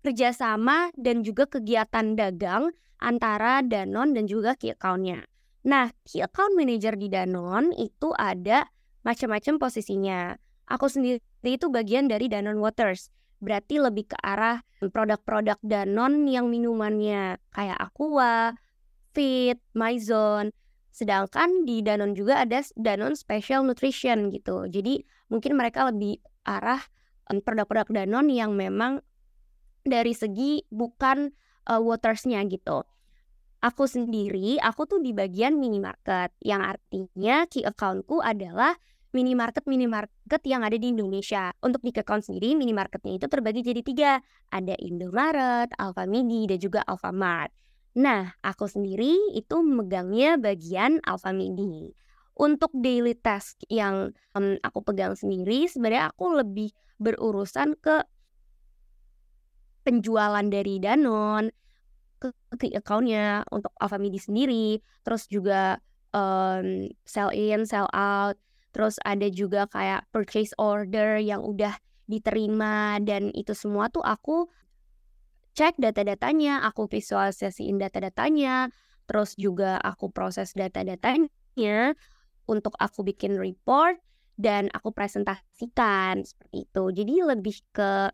kerjasama 0.06 0.94
dan 0.94 1.26
juga 1.26 1.50
kegiatan 1.50 2.14
dagang 2.14 2.70
antara 3.02 3.66
Danon 3.66 4.14
dan 4.14 4.30
juga 4.30 4.54
key 4.54 4.74
account-nya. 4.74 5.26
Nah, 5.66 5.90
key 6.06 6.22
account 6.22 6.54
manager 6.54 6.94
di 6.94 7.10
Danon 7.10 7.74
itu 7.74 8.14
ada 8.14 8.70
macam-macam 9.02 9.58
posisinya. 9.58 10.38
Aku 10.70 10.86
sendiri 10.90 11.22
itu 11.42 11.70
bagian 11.74 12.06
dari 12.06 12.30
Danon 12.30 12.62
Waters. 12.62 13.10
Berarti 13.42 13.82
lebih 13.82 14.14
ke 14.14 14.18
arah 14.22 14.62
produk-produk 14.82 15.58
Danon 15.66 16.30
yang 16.30 16.50
minumannya 16.50 17.42
kayak 17.54 17.78
Aqua, 17.82 18.54
Fit, 19.14 19.58
Maison. 19.74 20.54
Sedangkan 20.94 21.66
di 21.66 21.82
Danon 21.82 22.14
juga 22.14 22.46
ada 22.46 22.62
Danon 22.78 23.18
Special 23.18 23.66
Nutrition 23.66 24.30
gitu. 24.30 24.70
Jadi 24.70 25.02
mungkin 25.34 25.58
mereka 25.58 25.90
lebih 25.90 26.22
arah 26.46 26.82
produk-produk 27.26 27.90
Danon 27.90 28.30
yang 28.30 28.54
memang 28.54 29.02
dari 29.86 30.14
segi 30.14 30.66
bukan 30.70 31.34
uh, 31.70 31.82
watersnya 31.82 32.42
gitu. 32.46 32.86
Aku 33.66 33.90
sendiri, 33.90 34.62
aku 34.62 34.86
tuh 34.86 35.02
di 35.02 35.10
bagian 35.10 35.58
minimarket, 35.58 36.38
yang 36.46 36.62
artinya 36.62 37.50
key 37.50 37.66
accountku 37.66 38.22
adalah 38.22 38.78
minimarket 39.10 39.66
minimarket 39.66 40.42
yang 40.46 40.62
ada 40.62 40.78
di 40.78 40.94
Indonesia. 40.94 41.50
Untuk 41.66 41.82
di 41.82 41.90
account 41.96 42.30
sendiri, 42.30 42.54
minimarketnya 42.54 43.18
itu 43.18 43.26
terbagi 43.26 43.66
jadi 43.66 43.82
tiga. 43.82 44.12
Ada 44.54 44.78
Indomaret, 44.78 45.74
Alfamidi, 45.82 46.46
dan 46.46 46.60
juga 46.62 46.86
Alfamart. 46.86 47.50
Nah, 47.96 48.36
aku 48.44 48.68
sendiri 48.68 49.34
itu 49.34 49.64
megangnya 49.64 50.36
bagian 50.36 51.00
Alfamidi. 51.08 51.96
Untuk 52.36 52.72
daily 52.76 53.16
task 53.16 53.64
yang 53.72 54.12
um, 54.36 54.60
aku 54.60 54.84
pegang 54.84 55.16
sendiri, 55.16 55.72
sebenarnya 55.72 56.12
aku 56.12 56.36
lebih 56.36 56.76
berurusan 57.00 57.80
ke 57.80 58.04
penjualan 59.88 60.44
dari 60.44 60.82
Danon, 60.84 61.48
ke, 62.20 62.34
ke 62.60 62.76
accountnya 62.76 63.48
untuk 63.54 63.72
Alfamidi 63.80 64.20
sendiri, 64.20 64.84
terus 65.08 65.32
juga 65.32 65.80
um, 66.12 66.92
sell 67.08 67.32
in, 67.32 67.64
sell 67.64 67.88
out, 67.96 68.36
terus 68.76 69.00
ada 69.08 69.32
juga 69.32 69.70
kayak 69.72 70.04
purchase 70.12 70.52
order 70.60 71.22
yang 71.22 71.40
udah 71.40 71.78
diterima 72.10 73.00
dan 73.00 73.32
itu 73.32 73.56
semua 73.56 73.88
tuh 73.88 74.04
aku 74.04 74.52
cek 75.56 75.80
data-datanya, 75.80 76.68
aku 76.68 76.92
visualisasiin 76.92 77.80
data-datanya, 77.80 78.68
terus 79.08 79.40
juga 79.40 79.80
aku 79.80 80.12
proses 80.12 80.52
data-datanya, 80.52 81.96
untuk 82.46 82.74
aku 82.78 83.02
bikin 83.06 83.38
report 83.38 83.98
dan 84.36 84.68
aku 84.76 84.92
presentasikan 84.92 86.24
seperti 86.24 86.68
itu. 86.68 86.84
Jadi 86.92 87.14
lebih 87.24 87.58
ke 87.72 88.12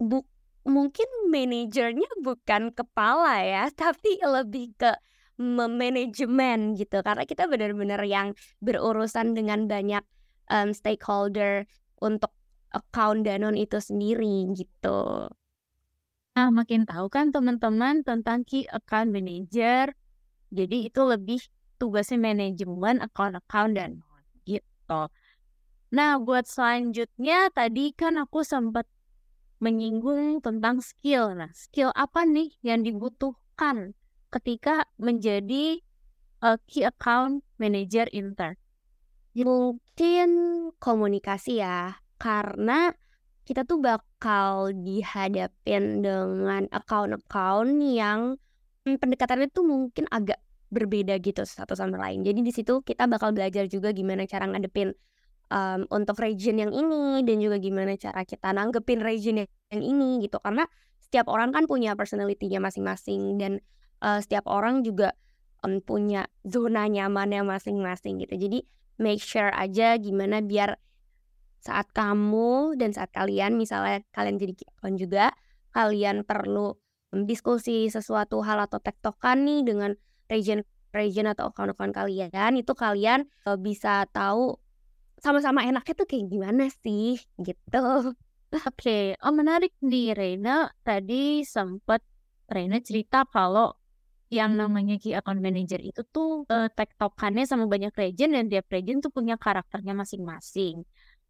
bu 0.00 0.24
mungkin 0.66 1.08
manajernya 1.30 2.10
bukan 2.20 2.74
kepala 2.74 3.40
ya, 3.44 3.64
tapi 3.82 4.18
lebih 4.20 4.74
ke 4.76 4.92
manajemen 5.38 6.74
gitu. 6.74 7.04
Karena 7.04 7.24
kita 7.28 7.44
benar-benar 7.46 8.00
yang 8.08 8.32
berurusan 8.64 9.36
dengan 9.36 9.68
banyak 9.68 10.02
um, 10.48 10.72
stakeholder 10.72 11.68
untuk 12.00 12.32
account 12.72 13.24
Danon 13.24 13.56
itu 13.56 13.80
sendiri 13.80 14.48
gitu. 14.56 15.30
Nah, 16.36 16.52
makin 16.52 16.84
tahu 16.84 17.08
kan 17.08 17.32
teman-teman 17.32 18.04
tentang 18.04 18.44
key 18.44 18.68
account 18.68 19.08
manager. 19.08 19.96
Jadi 20.52 20.92
itu 20.92 21.00
lebih 21.00 21.40
tugasnya 21.76 22.18
manajemen 22.20 23.00
account-account 23.04 23.72
dan 23.76 23.90
gitu. 24.44 25.02
Nah, 25.94 26.18
buat 26.18 26.44
selanjutnya 26.44 27.48
tadi 27.54 27.94
kan 27.94 28.18
aku 28.18 28.42
sempat 28.42 28.90
menyinggung 29.62 30.44
tentang 30.44 30.84
skill. 30.84 31.32
Nah, 31.32 31.50
skill 31.56 31.94
apa 31.96 32.26
nih 32.28 32.52
yang 32.60 32.84
dibutuhkan 32.84 33.96
ketika 34.28 34.84
menjadi 35.00 35.80
uh, 36.44 36.58
key 36.68 36.84
account 36.84 37.46
manager 37.56 38.10
intern? 38.12 38.58
Mungkin 39.36 40.30
komunikasi 40.80 41.60
ya, 41.60 42.00
karena 42.16 42.96
kita 43.46 43.62
tuh 43.62 43.78
bakal 43.78 44.74
dihadapin 44.74 46.02
dengan 46.02 46.66
account-account 46.72 47.78
yang 47.84 48.40
hmm, 48.82 48.96
pendekatannya 48.98 49.46
tuh 49.54 49.62
mungkin 49.62 50.10
agak 50.10 50.42
berbeda 50.70 51.18
gitu 51.22 51.46
satu 51.46 51.78
sama 51.78 51.98
lain. 51.98 52.26
Jadi 52.26 52.42
di 52.42 52.52
situ 52.52 52.82
kita 52.82 53.06
bakal 53.06 53.30
belajar 53.30 53.70
juga 53.70 53.94
gimana 53.94 54.26
cara 54.26 54.50
ngadepin 54.50 54.94
um, 55.50 55.86
untuk 55.94 56.18
region 56.18 56.58
yang 56.58 56.72
ini 56.74 57.22
dan 57.22 57.36
juga 57.38 57.56
gimana 57.62 57.94
cara 57.94 58.26
kita 58.26 58.50
nanggepin 58.50 59.02
region 59.02 59.46
yang, 59.46 59.48
ini 59.82 60.22
gitu. 60.26 60.42
Karena 60.42 60.66
setiap 60.98 61.30
orang 61.30 61.54
kan 61.54 61.70
punya 61.70 61.94
personality-nya 61.94 62.58
masing-masing 62.58 63.38
dan 63.38 63.52
uh, 64.02 64.18
setiap 64.18 64.46
orang 64.50 64.82
juga 64.82 65.14
um, 65.62 65.78
punya 65.78 66.26
zona 66.42 66.90
nyamannya 66.90 67.46
masing-masing 67.46 68.18
gitu. 68.26 68.34
Jadi 68.34 68.66
make 68.98 69.22
sure 69.22 69.52
aja 69.54 69.94
gimana 70.00 70.42
biar 70.42 70.80
saat 71.62 71.90
kamu 71.90 72.78
dan 72.78 72.94
saat 72.94 73.10
kalian 73.10 73.58
misalnya 73.58 74.02
kalian 74.14 74.38
jadi 74.38 74.54
kawan 74.78 74.94
juga 74.94 75.24
kalian 75.74 76.22
perlu 76.22 76.78
diskusi 77.26 77.90
sesuatu 77.90 78.40
hal 78.46 78.70
atau 78.70 78.78
tektokan 78.78 79.42
nih 79.46 79.66
dengan 79.66 79.90
region 80.30 80.60
region 80.94 81.26
atau 81.28 81.52
account-account 81.52 81.92
kalian 81.92 82.52
itu 82.56 82.72
kalian 82.72 83.28
uh, 83.44 83.58
bisa 83.60 84.08
tahu 84.10 84.56
sama-sama 85.20 85.64
enaknya 85.64 85.94
tuh 85.96 86.08
kayak 86.08 86.28
gimana 86.28 86.68
sih 86.84 87.20
gitu. 87.40 88.12
Oke, 88.46 88.62
okay. 88.62 89.04
oh 89.26 89.34
menarik 89.34 89.74
nih 89.82 90.14
Reina 90.14 90.70
tadi 90.86 91.42
sempat 91.42 92.00
Reina 92.46 92.78
cerita 92.78 93.26
kalau 93.26 93.74
yang 94.30 94.58
namanya 94.58 94.98
key 94.98 95.14
account 95.14 95.38
manager 95.38 95.78
itu 95.78 96.02
tuh 96.10 96.46
uh, 96.50 96.66
tektokannya 96.74 97.46
sama 97.46 97.70
banyak 97.70 97.94
region 97.94 98.34
dan 98.34 98.50
tiap 98.50 98.66
region 98.70 98.98
tuh 98.98 99.10
punya 99.14 99.38
karakternya 99.38 99.94
masing-masing. 99.94 100.82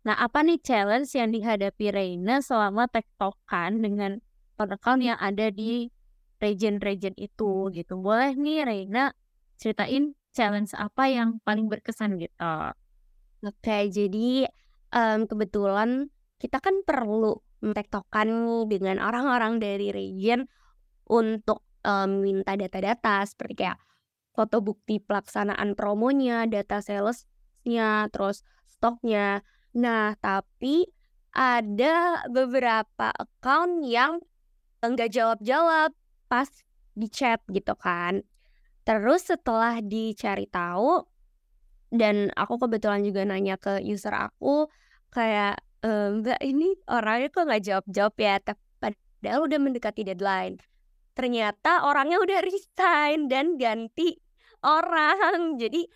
Nah, 0.07 0.17
apa 0.17 0.41
nih 0.47 0.63
challenge 0.63 1.13
yang 1.19 1.35
dihadapi 1.35 1.93
Reina 1.93 2.39
selama 2.39 2.87
tektokan 2.89 3.83
dengan 3.83 4.23
account 4.57 5.03
yang 5.03 5.19
ada 5.21 5.53
di 5.53 5.91
region-region 6.47 7.19
itu 7.19 7.75
gitu. 7.75 7.99
Boleh 7.99 8.39
nih 8.39 8.63
Reina 8.63 9.11
ceritain 9.59 10.15
challenge 10.31 10.71
apa 10.79 11.11
yang 11.11 11.43
paling 11.43 11.67
berkesan 11.67 12.21
gitu. 12.23 12.53
Oke, 13.43 13.91
jadi 13.91 14.47
um, 14.95 15.27
kebetulan 15.27 16.13
kita 16.39 16.61
kan 16.63 16.85
perlu 16.87 17.41
tektokan 17.73 18.29
dengan 18.69 19.01
orang-orang 19.01 19.59
dari 19.59 19.91
region 19.91 20.47
untuk 21.09 21.65
um, 21.83 22.21
minta 22.21 22.55
data-data 22.55 23.25
seperti 23.25 23.65
kayak 23.65 23.79
foto 24.37 24.61
bukti 24.61 25.01
pelaksanaan 25.01 25.73
promonya, 25.73 26.45
data 26.45 26.85
salesnya, 26.85 28.13
terus 28.13 28.45
stoknya. 28.69 29.41
Nah, 29.73 30.13
tapi 30.21 30.85
ada 31.33 32.25
beberapa 32.29 33.13
account 33.17 33.85
yang 33.89 34.21
enggak 34.85 35.13
jawab-jawab 35.17 35.97
pas 36.27 36.47
di 36.97 37.09
chat 37.11 37.43
gitu 37.51 37.75
kan. 37.79 38.23
Terus 38.87 39.27
setelah 39.31 39.83
dicari 39.83 40.47
tahu 40.47 41.03
dan 41.91 42.31
aku 42.35 42.59
kebetulan 42.63 43.03
juga 43.03 43.23
nanya 43.27 43.59
ke 43.59 43.83
user 43.83 44.15
aku 44.15 44.67
kayak 45.11 45.63
Mbak 45.87 46.43
ini 46.43 46.75
orangnya 46.91 47.29
kok 47.31 47.47
nggak 47.47 47.63
jawab-jawab 47.63 48.15
ya, 48.19 48.35
padahal 48.83 49.47
udah 49.47 49.59
mendekati 49.63 50.03
deadline. 50.03 50.59
Ternyata 51.15 51.87
orangnya 51.87 52.19
udah 52.19 52.43
resign 52.49 53.31
dan 53.31 53.55
ganti 53.55 54.19
orang. 54.67 55.55
Jadi 55.63 55.87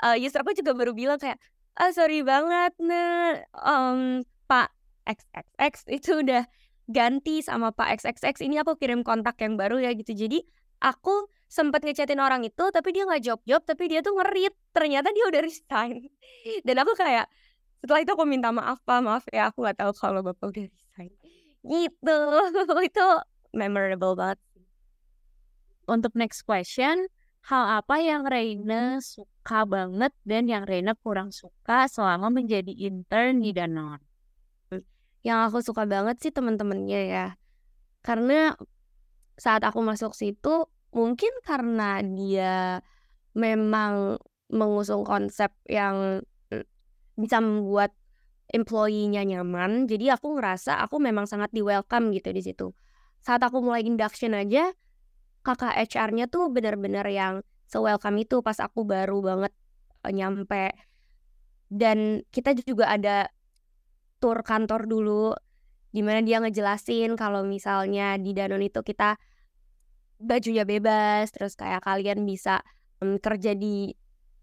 uh, 0.00 0.16
user 0.16 0.40
aku 0.40 0.56
juga 0.56 0.72
baru 0.72 0.96
bilang 0.96 1.20
kayak 1.20 1.36
ah 1.78 1.92
sorry 1.94 2.24
banget 2.26 2.74
nih 2.80 3.44
um, 3.62 4.24
Pak 4.50 4.72
XXX 5.06 5.74
itu 5.92 6.10
udah 6.24 6.42
ganti 6.88 7.44
sama 7.44 7.70
Pak 7.70 8.00
XXX 8.00 8.48
ini 8.48 8.58
aku 8.58 8.80
kirim 8.80 9.04
kontak 9.04 9.38
yang 9.44 9.60
baru 9.60 9.78
ya 9.78 9.92
gitu. 9.92 10.16
Jadi 10.16 10.42
aku 10.80 11.28
sempat 11.48 11.84
ngechatin 11.84 12.20
orang 12.20 12.44
itu 12.44 12.64
tapi 12.72 12.92
dia 12.92 13.08
nggak 13.08 13.24
jawab 13.24 13.40
jawab 13.48 13.64
tapi 13.64 13.88
dia 13.88 14.00
tuh 14.04 14.12
ngerit 14.16 14.52
ternyata 14.72 15.12
dia 15.12 15.24
udah 15.28 15.42
resign. 15.44 16.08
Dan 16.66 16.76
aku 16.82 16.96
kayak 16.96 17.28
setelah 17.78 18.00
itu 18.02 18.10
aku 18.16 18.24
minta 18.24 18.50
maaf 18.50 18.80
pak. 18.82 18.98
Maaf 19.04 19.24
ya 19.30 19.52
aku 19.52 19.62
nggak 19.62 19.78
tahu 19.78 19.92
kalau 19.94 20.20
bapak 20.24 20.48
udah 20.48 20.64
resign. 20.66 21.12
Gitu. 21.62 22.18
Itu 22.88 23.06
memorable 23.52 24.16
banget 24.16 24.38
untuk 25.88 26.12
next 26.14 26.44
question, 26.44 27.08
hal 27.48 27.80
apa 27.80 27.96
yang 28.04 28.28
Reina 28.28 29.00
suka 29.00 29.64
banget 29.64 30.12
dan 30.22 30.44
yang 30.46 30.68
Reina 30.68 30.92
kurang 30.92 31.32
suka 31.32 31.88
selama 31.88 32.28
menjadi 32.28 32.70
intern 32.76 33.40
di 33.40 33.56
Danone? 33.56 34.04
Yang 35.28 35.40
aku 35.52 35.58
suka 35.60 35.84
banget 35.84 36.16
sih 36.24 36.32
teman-temannya 36.32 37.00
ya. 37.04 37.26
Karena 38.00 38.56
saat 39.36 39.60
aku 39.60 39.84
masuk 39.84 40.16
situ 40.16 40.64
mungkin 40.96 41.30
karena 41.44 42.00
dia 42.00 42.80
memang 43.36 44.16
mengusung 44.48 45.04
konsep 45.04 45.52
yang 45.68 46.24
mm, 46.48 46.64
bisa 47.20 47.44
membuat 47.44 47.92
employee-nya 48.48 49.28
nyaman. 49.28 49.84
Jadi 49.84 50.08
aku 50.08 50.40
ngerasa 50.40 50.80
aku 50.80 50.96
memang 50.96 51.28
sangat 51.28 51.52
di 51.52 51.60
welcome 51.60 52.08
gitu 52.16 52.32
di 52.32 52.40
situ. 52.40 52.72
Saat 53.20 53.44
aku 53.44 53.60
mulai 53.60 53.84
induction 53.84 54.32
aja, 54.32 54.72
kakak 55.44 55.76
HR-nya 55.76 56.32
tuh 56.32 56.48
bener-bener 56.48 57.04
yang 57.12 57.44
se-welcome 57.68 58.16
itu 58.24 58.40
pas 58.40 58.56
aku 58.56 58.88
baru 58.88 59.20
banget 59.20 59.52
uh, 60.08 60.12
nyampe. 60.12 60.72
Dan 61.68 62.24
kita 62.32 62.56
juga 62.56 62.88
ada 62.88 63.28
tour 64.18 64.42
kantor 64.42 64.86
dulu 64.86 65.34
di 65.88 66.04
mana 66.04 66.20
dia 66.20 66.38
ngejelasin 66.42 67.16
kalau 67.16 67.42
misalnya 67.48 68.20
di 68.20 68.36
Danone 68.36 68.68
itu 68.68 68.84
kita 68.84 69.16
bajunya 70.18 70.66
bebas 70.66 71.30
terus 71.30 71.54
kayak 71.54 71.86
kalian 71.86 72.26
bisa 72.26 72.60
um, 73.00 73.16
kerja 73.16 73.54
di 73.54 73.94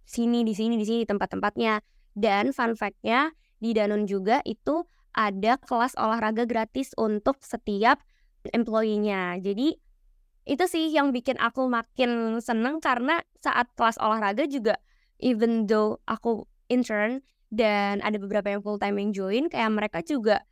sini 0.06 0.46
di 0.46 0.54
sini 0.56 0.80
di 0.80 0.86
sini 0.88 1.04
tempat-tempatnya. 1.04 1.84
Dan 2.16 2.56
fun 2.56 2.80
fact-nya 2.80 3.36
di 3.60 3.76
Danone 3.76 4.08
juga 4.08 4.40
itu 4.48 4.88
ada 5.12 5.60
kelas 5.60 6.00
olahraga 6.00 6.48
gratis 6.48 6.96
untuk 6.96 7.44
setiap 7.44 8.00
employee-nya. 8.56 9.36
Jadi 9.44 9.76
itu 10.46 10.66
sih 10.70 10.94
yang 10.94 11.12
bikin 11.12 11.36
aku 11.42 11.68
makin 11.68 12.40
seneng 12.40 12.80
karena 12.80 13.20
saat 13.42 13.68
kelas 13.74 13.98
olahraga 13.98 14.46
juga 14.46 14.78
even 15.18 15.66
though 15.66 15.98
aku 16.06 16.46
intern 16.70 17.26
dan 17.56 18.04
ada 18.04 18.20
beberapa 18.20 18.52
yang 18.52 18.62
full 18.62 18.76
time 18.76 19.00
yang 19.00 19.10
join 19.16 19.44
kayak 19.48 19.72
mereka 19.72 20.00
juga 20.04 20.44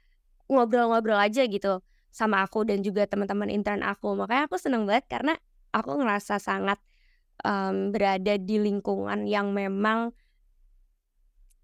ngobrol-ngobrol 0.47 1.19
aja 1.19 1.43
gitu 1.43 1.83
sama 2.13 2.45
aku 2.45 2.63
dan 2.63 2.79
juga 2.79 3.03
teman-teman 3.09 3.51
intern 3.51 3.83
aku 3.83 4.15
makanya 4.15 4.47
aku 4.47 4.55
seneng 4.55 4.87
banget 4.87 5.05
karena 5.11 5.33
aku 5.75 5.99
ngerasa 5.99 6.39
sangat 6.39 6.79
um, 7.43 7.89
berada 7.89 8.37
di 8.37 8.61
lingkungan 8.61 9.25
yang 9.25 9.51
memang 9.51 10.13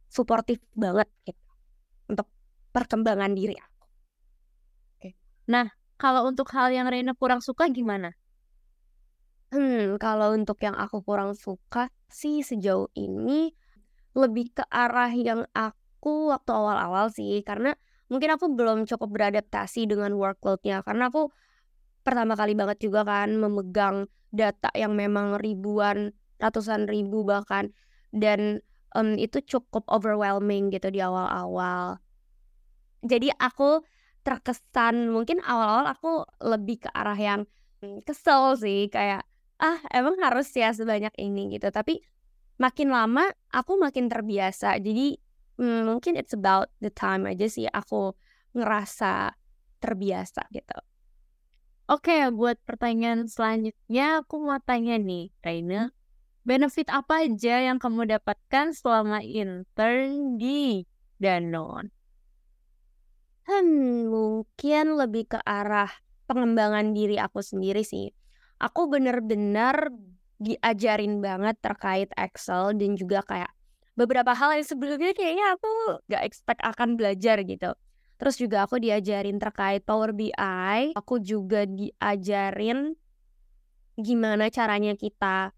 suportif 0.10 0.58
banget 0.74 1.06
gitu 1.24 1.50
untuk 2.10 2.28
perkembangan 2.74 3.38
diri 3.38 3.54
aku. 3.54 3.86
Oke. 4.98 5.10
Nah, 5.46 5.70
kalau 6.02 6.26
untuk 6.26 6.50
hal 6.58 6.74
yang 6.74 6.90
Reina 6.90 7.14
kurang 7.14 7.46
suka 7.46 7.70
gimana? 7.70 8.18
Hmm, 9.54 9.98
kalau 9.98 10.34
untuk 10.34 10.62
yang 10.62 10.78
aku 10.78 11.02
kurang 11.02 11.34
suka 11.34 11.90
sih 12.10 12.42
sejauh 12.46 12.90
ini 12.98 13.54
lebih 14.18 14.54
ke 14.54 14.64
arah 14.70 15.12
yang 15.14 15.46
aku 15.54 16.34
waktu 16.34 16.52
awal-awal 16.54 17.12
sih 17.14 17.42
karena 17.46 17.78
mungkin 18.10 18.36
aku 18.36 18.52
belum 18.52 18.90
cukup 18.90 19.10
beradaptasi 19.14 19.86
dengan 19.86 20.18
workload-nya. 20.18 20.82
Karena 20.84 21.08
aku 21.08 21.30
pertama 22.02 22.34
kali 22.34 22.58
banget 22.58 22.82
juga 22.82 23.06
kan 23.06 23.38
memegang 23.38 24.10
data 24.34 24.74
yang 24.74 24.98
memang 24.98 25.38
ribuan, 25.38 26.12
ratusan 26.42 26.90
ribu 26.90 27.24
bahkan. 27.24 27.70
Dan 28.10 28.66
um, 28.98 29.14
itu 29.16 29.40
cukup 29.46 29.86
overwhelming 29.86 30.74
gitu 30.74 30.90
di 30.90 31.00
awal-awal. 31.00 32.02
Jadi 33.06 33.30
aku 33.38 33.86
terkesan 34.26 35.14
mungkin 35.14 35.40
awal-awal 35.46 35.88
aku 35.94 36.12
lebih 36.44 36.84
ke 36.84 36.90
arah 36.92 37.16
yang 37.16 37.42
hmm, 37.86 38.02
kesel 38.04 38.58
sih. 38.58 38.90
Kayak 38.90 39.24
ah 39.62 39.78
emang 39.94 40.18
harus 40.20 40.50
ya 40.58 40.74
sebanyak 40.74 41.14
ini 41.22 41.62
gitu. 41.62 41.70
Tapi 41.70 42.02
makin 42.60 42.92
lama 42.92 43.26
aku 43.50 43.80
makin 43.80 44.12
terbiasa 44.12 44.78
jadi 44.84 45.16
hmm, 45.58 45.90
mungkin 45.90 46.20
it's 46.20 46.36
about 46.36 46.68
the 46.84 46.92
time 46.92 47.24
aja 47.26 47.48
sih 47.48 47.66
aku 47.66 48.14
ngerasa 48.54 49.34
terbiasa 49.80 50.46
gitu 50.52 50.80
Oke, 51.90 52.22
buat 52.30 52.62
pertanyaan 52.70 53.26
selanjutnya 53.26 54.22
aku 54.22 54.38
mau 54.46 54.62
tanya 54.62 55.02
nih, 55.02 55.34
Raina. 55.42 55.90
Benefit 56.46 56.86
apa 56.94 57.26
aja 57.26 57.66
yang 57.66 57.82
kamu 57.82 58.06
dapatkan 58.14 58.78
selama 58.78 59.26
intern 59.26 60.38
di 60.38 60.86
Danone? 61.18 61.90
Hmm, 63.50 64.06
mungkin 64.06 65.02
lebih 65.02 65.34
ke 65.34 65.42
arah 65.42 65.90
pengembangan 66.30 66.94
diri 66.94 67.18
aku 67.18 67.42
sendiri 67.42 67.82
sih 67.82 68.14
aku 68.62 68.92
bener-bener 68.92 69.90
diajarin 70.40 71.20
banget 71.20 71.60
terkait 71.60 72.10
Excel 72.16 72.74
dan 72.80 72.96
juga 72.96 73.20
kayak 73.28 73.52
beberapa 74.00 74.32
hal 74.32 74.56
yang 74.56 74.68
sebelumnya 74.68 75.12
kayaknya 75.12 75.60
aku 75.60 76.00
gak 76.08 76.24
expect 76.24 76.64
akan 76.64 76.96
belajar 76.96 77.44
gitu. 77.44 77.76
Terus 78.20 78.36
juga 78.36 78.68
aku 78.68 78.80
diajarin 78.80 79.40
terkait 79.40 79.84
Power 79.84 80.12
BI, 80.16 80.96
aku 80.96 81.20
juga 81.24 81.64
diajarin 81.68 82.96
gimana 84.00 84.48
caranya 84.48 84.96
kita 84.96 85.52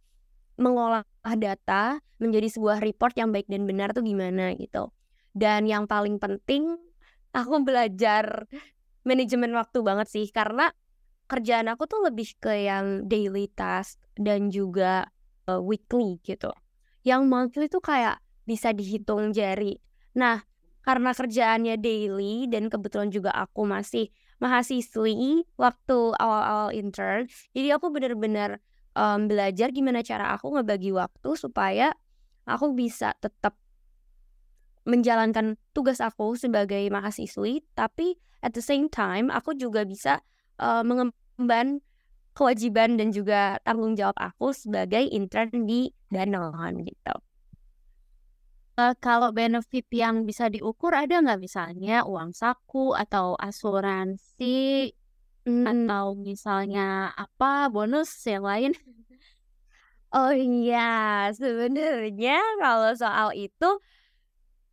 mengolah 0.58 1.06
data 1.38 2.02
menjadi 2.22 2.50
sebuah 2.50 2.82
report 2.82 3.17
yang 3.17 3.30
baik 3.34 3.50
dan 3.50 3.65
benar 3.65 3.94
tuh 3.94 4.06
gimana 4.06 4.54
gitu. 4.58 4.89
Dan 5.34 5.65
yang 5.70 5.86
paling 5.86 6.17
penting 6.22 6.78
aku 7.34 7.62
belajar 7.65 8.46
manajemen 9.06 9.54
waktu 9.58 9.80
banget 9.82 10.08
sih 10.10 10.26
karena 10.30 10.70
kerjaan 11.32 11.72
aku 11.72 11.88
tuh 11.88 12.04
lebih 12.04 12.36
ke 12.44 12.67
yang 12.67 13.08
daily 13.08 13.48
task 13.56 13.96
dan 14.20 14.52
juga 14.52 15.08
uh, 15.48 15.63
weekly 15.63 16.20
gitu. 16.28 16.52
Yang 17.08 17.22
monthly 17.32 17.67
tuh 17.72 17.80
kayak 17.80 18.20
bisa 18.44 18.76
dihitung 18.76 19.32
jari. 19.32 19.80
Nah, 20.20 20.44
karena 20.84 21.15
kerjaannya 21.15 21.80
daily 21.80 22.52
dan 22.52 22.67
kebetulan 22.67 23.08
juga 23.08 23.32
aku 23.32 23.63
masih 23.63 24.12
mahasiswi 24.44 25.46
waktu 25.56 26.00
awal-awal 26.17 26.74
intern, 26.74 27.30
jadi 27.54 27.78
aku 27.78 27.94
bener-bener 27.94 28.58
um, 28.98 29.30
belajar 29.30 29.70
gimana 29.70 30.02
cara 30.02 30.34
aku 30.34 30.58
ngebagi 30.58 30.89
waktu 30.91 31.38
supaya 31.38 31.94
aku 32.50 32.74
bisa 32.74 33.13
tetap 33.22 33.54
menjalankan 34.82 35.62
tugas 35.78 36.02
aku 36.02 36.34
sebagai 36.34 36.82
mahasiswi, 36.89 37.62
tapi 37.78 38.17
at 38.41 38.58
the 38.58 38.65
same 38.65 38.89
time 38.89 39.30
aku 39.30 39.54
juga 39.54 39.86
bisa 39.86 40.26
uh, 40.58 40.82
mengembangkan 40.82 41.21
kewajiban 42.32 42.95
dan 42.95 43.12
juga 43.12 43.60
tanggung 43.63 43.95
jawab 43.95 44.15
aku 44.17 44.56
sebagai 44.56 45.04
intern 45.12 45.67
di 45.67 45.91
Danone 46.08 46.88
gitu. 46.88 47.15
Uh, 48.80 48.95
kalau 49.04 49.36
benefit 49.36 49.84
yang 49.91 50.23
bisa 50.23 50.47
diukur 50.47 50.95
ada 50.95 51.19
nggak 51.19 51.43
misalnya 51.43 52.08
uang 52.08 52.32
saku 52.32 52.95
atau 52.95 53.36
asuransi 53.36 54.89
hmm. 55.43 55.67
atau 55.67 56.15
misalnya 56.15 57.12
apa 57.13 57.67
bonus 57.67 58.12
yang 58.27 58.47
lain? 58.47 58.73
Oh 60.12 60.36
iya, 60.36 61.32
sebenarnya 61.32 62.36
kalau 62.60 62.91
soal 62.99 63.32
itu 63.32 63.80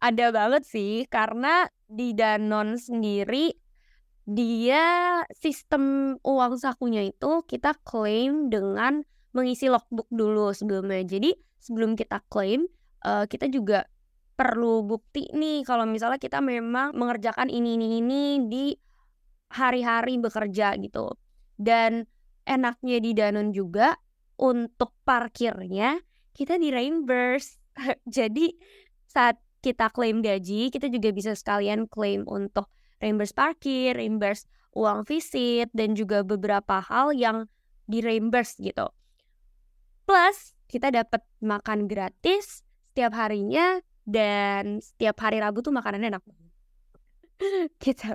ada 0.03 0.35
banget 0.35 0.67
sih 0.67 1.07
karena 1.07 1.71
di 1.87 2.11
Danone 2.11 2.75
sendiri 2.75 3.55
dia 4.29 4.85
sistem 5.33 6.15
uang 6.21 6.61
sakunya 6.61 7.09
itu 7.09 7.41
kita 7.49 7.73
klaim 7.81 8.53
dengan 8.53 9.01
mengisi 9.33 9.73
logbook 9.73 10.05
dulu 10.13 10.53
sebelumnya. 10.53 11.01
Jadi 11.01 11.33
sebelum 11.57 11.97
kita 11.97 12.21
klaim 12.29 12.69
uh, 13.09 13.25
kita 13.25 13.49
juga 13.49 13.89
perlu 14.37 14.85
bukti 14.85 15.33
nih 15.33 15.65
kalau 15.65 15.89
misalnya 15.89 16.21
kita 16.21 16.45
memang 16.45 16.93
mengerjakan 16.93 17.49
ini 17.49 17.81
ini 17.81 17.87
ini 18.05 18.23
di 18.45 18.67
hari-hari 19.49 20.21
bekerja 20.21 20.77
gitu. 20.77 21.09
Dan 21.57 22.05
enaknya 22.45 23.01
di 23.01 23.17
Danone 23.17 23.57
juga 23.57 23.97
untuk 24.37 24.93
parkirnya 25.09 26.05
kita 26.37 26.61
di 26.61 26.69
reimburse. 26.69 27.57
Jadi 28.05 28.53
saat 29.09 29.41
kita 29.65 29.89
klaim 29.89 30.21
gaji, 30.21 30.69
kita 30.69 30.93
juga 30.93 31.17
bisa 31.17 31.33
sekalian 31.33 31.89
klaim 31.89 32.29
untuk 32.29 32.69
reimburse 32.99 33.35
parkir, 33.35 33.99
reimburse 33.99 34.47
uang 34.75 35.03
visit, 35.09 35.71
dan 35.75 35.99
juga 35.99 36.23
beberapa 36.23 36.79
hal 36.79 37.15
yang 37.17 37.51
di 37.89 38.05
reimburse 38.05 38.61
gitu. 38.61 38.87
Plus, 40.05 40.55
kita 40.69 40.93
dapat 40.93 41.25
makan 41.41 41.89
gratis 41.89 42.63
setiap 42.93 43.17
harinya 43.17 43.81
dan 44.09 44.81
setiap 44.81 45.21
hari 45.21 45.41
Rabu 45.41 45.61
tuh 45.61 45.73
makanannya 45.73 46.17
enak 46.17 46.25
banget. 46.25 46.53
gitu. 47.85 48.11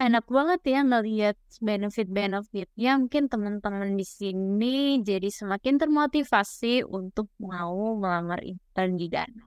Enak 0.00 0.24
banget 0.32 0.60
ya 0.64 0.80
ngelihat 0.80 1.36
benefit-benefitnya. 1.60 2.96
Mungkin 2.96 3.28
teman-teman 3.28 4.00
di 4.00 4.06
sini 4.08 5.04
jadi 5.04 5.28
semakin 5.28 5.76
termotivasi 5.76 6.88
untuk 6.88 7.28
mau 7.36 8.00
melamar 8.00 8.40
intern 8.40 8.96
di 8.96 9.12
Dana. 9.12 9.44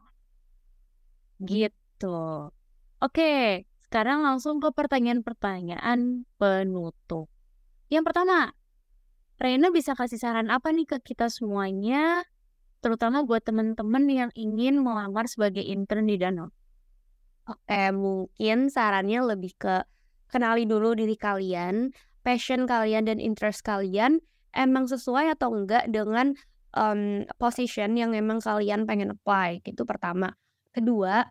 Gitu. 1.41 2.53
Oke, 3.01 3.65
sekarang 3.93 4.25
langsung 4.25 4.57
ke 4.57 4.73
pertanyaan-pertanyaan 4.73 6.25
penutup. 6.41 7.29
Yang 7.93 8.09
pertama, 8.09 8.49
Reina 9.37 9.69
bisa 9.69 9.93
kasih 9.93 10.17
saran 10.17 10.49
apa 10.49 10.73
nih 10.73 10.89
ke 10.89 10.97
kita 10.97 11.29
semuanya, 11.29 12.25
terutama 12.81 13.21
buat 13.21 13.45
teman-teman 13.45 14.09
yang 14.09 14.31
ingin 14.33 14.81
melamar 14.81 15.29
sebagai 15.29 15.61
intern 15.61 16.09
di 16.09 16.17
Danone? 16.17 16.49
Oke, 17.45 17.93
mungkin 17.93 18.73
sarannya 18.73 19.37
lebih 19.37 19.53
ke 19.61 19.85
kenali 20.25 20.65
dulu 20.65 20.97
diri 20.97 21.13
kalian, 21.13 21.93
passion 22.25 22.65
kalian 22.65 23.05
dan 23.05 23.21
interest 23.21 23.61
kalian 23.61 24.25
emang 24.57 24.89
sesuai 24.89 25.37
atau 25.37 25.53
enggak 25.53 25.85
dengan 25.93 26.33
um, 26.73 27.29
position 27.37 27.93
yang 27.93 28.09
memang 28.09 28.41
kalian 28.41 28.89
pengen 28.89 29.13
apply. 29.13 29.61
Itu 29.61 29.85
pertama. 29.85 30.33
Kedua, 30.73 31.29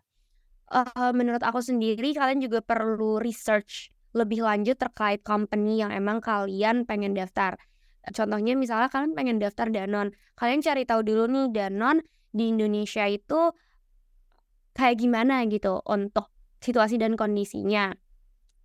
uh, 0.73 1.13
menurut 1.13 1.45
aku 1.45 1.61
sendiri 1.61 2.17
kalian 2.17 2.41
juga 2.41 2.65
perlu 2.65 3.21
research 3.21 3.93
lebih 4.13 4.45
lanjut 4.45 4.77
terkait 4.77 5.21
company 5.21 5.81
yang 5.81 5.93
emang 5.93 6.21
kalian 6.21 6.85
pengen 6.85 7.13
daftar. 7.13 7.57
Contohnya 8.03 8.53
misalnya 8.53 8.91
kalian 8.91 9.15
pengen 9.15 9.37
daftar 9.39 9.71
Danon, 9.71 10.11
kalian 10.35 10.59
cari 10.59 10.83
tahu 10.83 11.01
dulu 11.07 11.29
nih 11.31 11.47
Danon 11.55 12.03
di 12.33 12.51
Indonesia 12.51 13.07
itu 13.07 13.53
kayak 14.73 14.99
gimana 14.99 15.45
gitu 15.47 15.79
untuk 15.87 16.29
situasi 16.59 16.99
dan 16.99 17.15
kondisinya. 17.15 17.93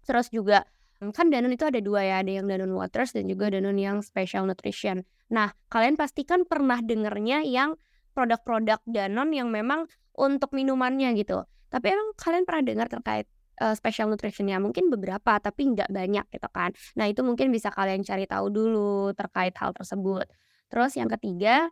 Terus 0.04 0.32
juga 0.34 0.66
kan 0.98 1.30
Danon 1.30 1.54
itu 1.54 1.64
ada 1.68 1.78
dua 1.78 2.02
ya, 2.02 2.16
ada 2.26 2.32
yang 2.42 2.50
Danon 2.50 2.74
Waters 2.74 3.14
dan 3.14 3.30
juga 3.30 3.52
Danon 3.54 3.78
yang 3.78 4.02
Special 4.02 4.44
Nutrition. 4.44 5.06
Nah, 5.30 5.54
kalian 5.70 5.94
pastikan 5.94 6.42
pernah 6.42 6.82
dengernya 6.82 7.46
yang 7.46 7.78
produk-produk 8.18 8.82
Danon 8.90 9.30
yang 9.30 9.54
memang 9.54 9.86
untuk 10.18 10.50
minumannya 10.50 11.14
gitu. 11.14 11.46
Tapi 11.68 11.86
emang 11.92 12.16
kalian 12.16 12.44
pernah 12.48 12.64
dengar 12.64 12.86
terkait 12.88 13.26
uh, 13.60 13.74
special 13.76 14.08
nutrition 14.08 14.48
ya 14.48 14.56
mungkin 14.58 14.88
beberapa 14.88 15.36
tapi 15.38 15.74
nggak 15.76 15.90
banyak 15.92 16.26
gitu 16.32 16.48
kan. 16.50 16.72
Nah 16.96 17.06
itu 17.10 17.20
mungkin 17.22 17.52
bisa 17.52 17.68
kalian 17.70 18.02
cari 18.02 18.24
tahu 18.24 18.48
dulu 18.48 19.12
terkait 19.12 19.54
hal 19.58 19.76
tersebut. 19.76 20.26
Terus 20.68 20.92
yang 20.96 21.08
ketiga 21.12 21.68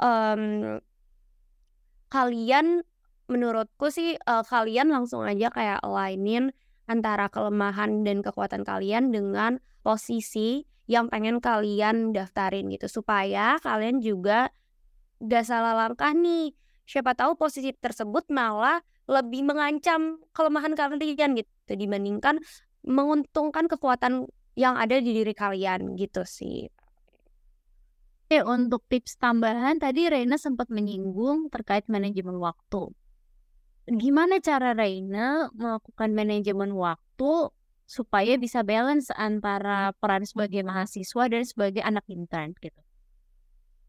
um, 0.00 0.78
kalian 2.12 2.86
menurutku 3.26 3.88
sih 3.88 4.20
uh, 4.28 4.44
kalian 4.44 4.92
langsung 4.92 5.24
aja 5.24 5.48
kayak 5.48 5.80
alignin 5.80 6.52
antara 6.84 7.32
kelemahan 7.32 8.04
dan 8.04 8.20
kekuatan 8.20 8.60
kalian 8.62 9.08
dengan 9.08 9.56
posisi 9.80 10.68
yang 10.84 11.08
pengen 11.08 11.40
kalian 11.40 12.12
daftarin 12.12 12.68
gitu 12.68 13.00
supaya 13.00 13.56
kalian 13.64 14.04
juga 14.04 14.52
gak 15.24 15.48
salah 15.48 15.72
langkah 15.72 16.12
nih 16.12 16.52
siapa 16.84 17.16
tahu 17.16 17.40
posisi 17.40 17.72
tersebut 17.72 18.28
malah 18.28 18.84
lebih 19.04 19.44
mengancam 19.44 20.20
kelemahan 20.32 20.72
kalian 20.72 21.36
gitu 21.36 21.72
dibandingkan 21.76 22.40
menguntungkan 22.84 23.68
kekuatan 23.68 24.28
yang 24.54 24.78
ada 24.78 25.00
di 25.00 25.12
diri 25.12 25.34
kalian 25.34 25.98
gitu 25.98 26.22
sih. 26.24 26.68
Oke, 28.24 28.40
untuk 28.40 28.82
tips 28.88 29.20
tambahan 29.20 29.76
tadi 29.76 30.08
Reina 30.08 30.40
sempat 30.40 30.72
menyinggung 30.72 31.52
terkait 31.52 31.84
manajemen 31.92 32.40
waktu. 32.40 32.88
Gimana 33.84 34.40
cara 34.40 34.72
Reina 34.72 35.52
melakukan 35.52 36.16
manajemen 36.16 36.72
waktu 36.72 37.52
supaya 37.84 38.40
bisa 38.40 38.64
balance 38.64 39.12
antara 39.12 39.92
peran 40.00 40.24
sebagai 40.24 40.64
mahasiswa 40.64 41.28
dan 41.28 41.44
sebagai 41.44 41.84
anak 41.84 42.08
intern 42.08 42.56
gitu? 42.64 42.80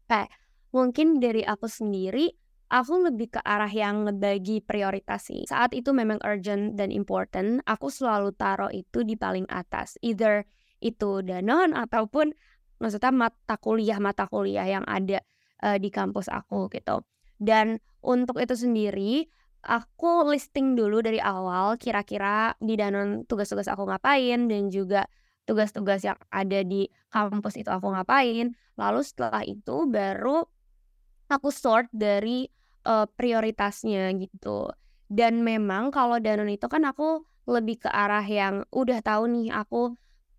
Kayak 0.04 0.28
mungkin 0.68 1.16
dari 1.16 1.40
aku 1.40 1.64
sendiri 1.64 2.36
aku 2.66 3.10
lebih 3.10 3.38
ke 3.38 3.40
arah 3.42 3.70
yang 3.70 4.06
ngebagi 4.06 4.62
prioritas 4.62 5.30
sih. 5.30 5.46
Saat 5.46 5.72
itu 5.74 5.94
memang 5.94 6.18
urgent 6.26 6.74
dan 6.74 6.90
important, 6.90 7.62
aku 7.66 7.90
selalu 7.90 8.34
taruh 8.34 8.70
itu 8.74 9.06
di 9.06 9.14
paling 9.14 9.46
atas. 9.46 9.94
Either 10.02 10.46
itu 10.82 11.24
danon 11.24 11.72
ataupun 11.72 12.34
maksudnya 12.82 13.12
mata 13.14 13.56
kuliah 13.56 13.96
mata 13.96 14.28
kuliah 14.28 14.68
yang 14.68 14.84
ada 14.84 15.24
uh, 15.64 15.78
di 15.78 15.88
kampus 15.88 16.28
aku 16.28 16.68
gitu. 16.74 17.00
Dan 17.36 17.80
untuk 18.02 18.40
itu 18.42 18.56
sendiri, 18.56 19.28
aku 19.64 20.26
listing 20.30 20.74
dulu 20.76 21.00
dari 21.02 21.22
awal 21.22 21.76
kira-kira 21.80 22.54
di 22.60 22.74
danon 22.78 23.24
tugas-tugas 23.26 23.66
aku 23.66 23.88
ngapain 23.88 24.46
dan 24.50 24.68
juga 24.70 25.06
tugas-tugas 25.46 26.02
yang 26.02 26.18
ada 26.34 26.60
di 26.66 26.90
kampus 27.14 27.62
itu 27.62 27.70
aku 27.70 27.94
ngapain. 27.94 28.52
Lalu 28.76 29.00
setelah 29.06 29.42
itu 29.46 29.88
baru 29.88 30.44
aku 31.26 31.50
sort 31.50 31.90
dari 31.90 32.46
uh, 32.86 33.06
prioritasnya 33.06 34.14
gitu. 34.16 34.70
Dan 35.06 35.46
memang 35.46 35.94
kalau 35.94 36.18
Danone 36.18 36.58
itu 36.58 36.66
kan 36.66 36.82
aku 36.82 37.22
lebih 37.46 37.86
ke 37.86 37.90
arah 37.90 38.26
yang 38.26 38.66
udah 38.74 38.98
tahu 39.02 39.30
nih 39.30 39.54
aku 39.54 39.94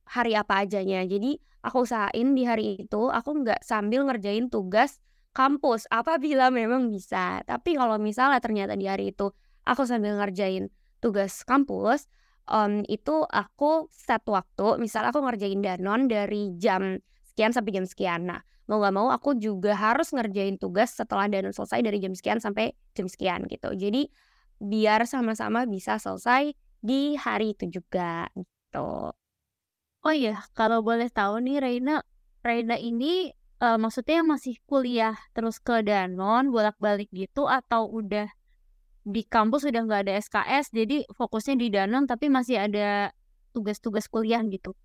hari 0.07 0.35
apa 0.35 0.67
ajanya. 0.67 1.07
Jadi 1.07 1.39
aku 1.63 1.87
usahain 1.87 2.35
di 2.35 2.43
hari 2.43 2.79
itu 2.79 3.11
aku 3.11 3.43
nggak 3.43 3.63
sambil 3.63 4.03
ngerjain 4.07 4.51
tugas 4.51 4.99
kampus 5.31 5.87
apabila 5.87 6.51
memang 6.59 6.91
bisa. 6.91 7.43
Tapi 7.47 7.79
kalau 7.79 7.99
misalnya 7.99 8.43
ternyata 8.43 8.75
di 8.75 8.87
hari 8.87 9.15
itu 9.15 9.31
aku 9.63 9.87
sambil 9.87 10.19
ngerjain 10.19 10.67
tugas 10.99 11.43
kampus, 11.47 12.11
um, 12.49 12.83
itu 12.87 13.23
aku 13.27 13.87
set 13.91 14.23
waktu. 14.27 14.79
Misal 14.79 15.07
aku 15.07 15.23
ngerjain 15.23 15.59
danon 15.63 16.11
dari 16.11 16.55
jam 16.59 16.99
sekian 17.31 17.51
sampai 17.55 17.71
jam 17.75 17.85
sekian. 17.85 18.21
Nah, 18.27 18.41
mau 18.67 18.83
gak 18.83 18.95
mau 18.95 19.07
aku 19.09 19.39
juga 19.39 19.73
harus 19.73 20.11
ngerjain 20.11 20.59
tugas 20.59 20.91
setelah 20.95 21.31
danun 21.31 21.55
selesai 21.55 21.79
dari 21.79 21.97
jam 22.03 22.11
sekian 22.11 22.39
sampai 22.43 22.75
jam 22.93 23.07
sekian 23.07 23.47
gitu. 23.47 23.71
Jadi 23.73 24.11
biar 24.59 25.07
sama-sama 25.07 25.63
bisa 25.63 25.95
selesai 25.97 26.51
di 26.83 27.15
hari 27.15 27.55
itu 27.55 27.79
juga 27.81 28.27
gitu. 28.35 29.11
Oh 30.05 30.13
iya, 30.13 30.45
kalau 30.53 30.85
boleh 30.85 31.09
tahu 31.09 31.41
nih 31.41 31.57
Reina, 31.59 32.03
Reina 32.45 32.75
ini 32.77 33.33
uh, 33.61 33.77
maksudnya 33.79 34.21
masih 34.21 34.59
kuliah 34.69 35.17
terus 35.33 35.57
ke 35.57 35.81
Danon 35.81 36.53
bolak-balik 36.53 37.09
gitu 37.11 37.49
atau 37.49 37.89
udah 37.89 38.29
di 39.07 39.23
kampus 39.23 39.63
udah 39.63 39.87
nggak 39.87 40.01
ada 40.03 40.13
SKS 40.19 40.75
jadi 40.75 41.07
fokusnya 41.15 41.55
di 41.55 41.67
Danon 41.71 42.03
tapi 42.05 42.27
masih 42.27 42.59
ada 42.59 43.15
tugas-tugas 43.55 44.11
kuliah 44.11 44.43
gitu. 44.45 44.75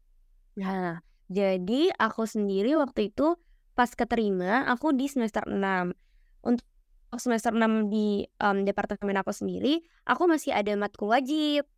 Nah, 0.57 1.03
jadi 1.29 1.93
aku 1.97 2.25
sendiri 2.25 2.77
waktu 2.79 3.13
itu 3.13 3.37
pas 3.73 3.89
keterima 3.93 4.69
aku 4.69 4.93
di 4.93 5.09
semester 5.09 5.45
6 5.49 5.57
untuk 6.45 6.67
semester 7.17 7.53
6 7.53 7.93
di 7.93 8.25
um, 8.41 8.65
departemen 8.65 9.17
aku 9.21 9.33
sendiri 9.33 9.85
aku 10.09 10.29
masih 10.29 10.53
ada 10.53 10.73
matkul 10.77 11.13
wajib 11.13 11.69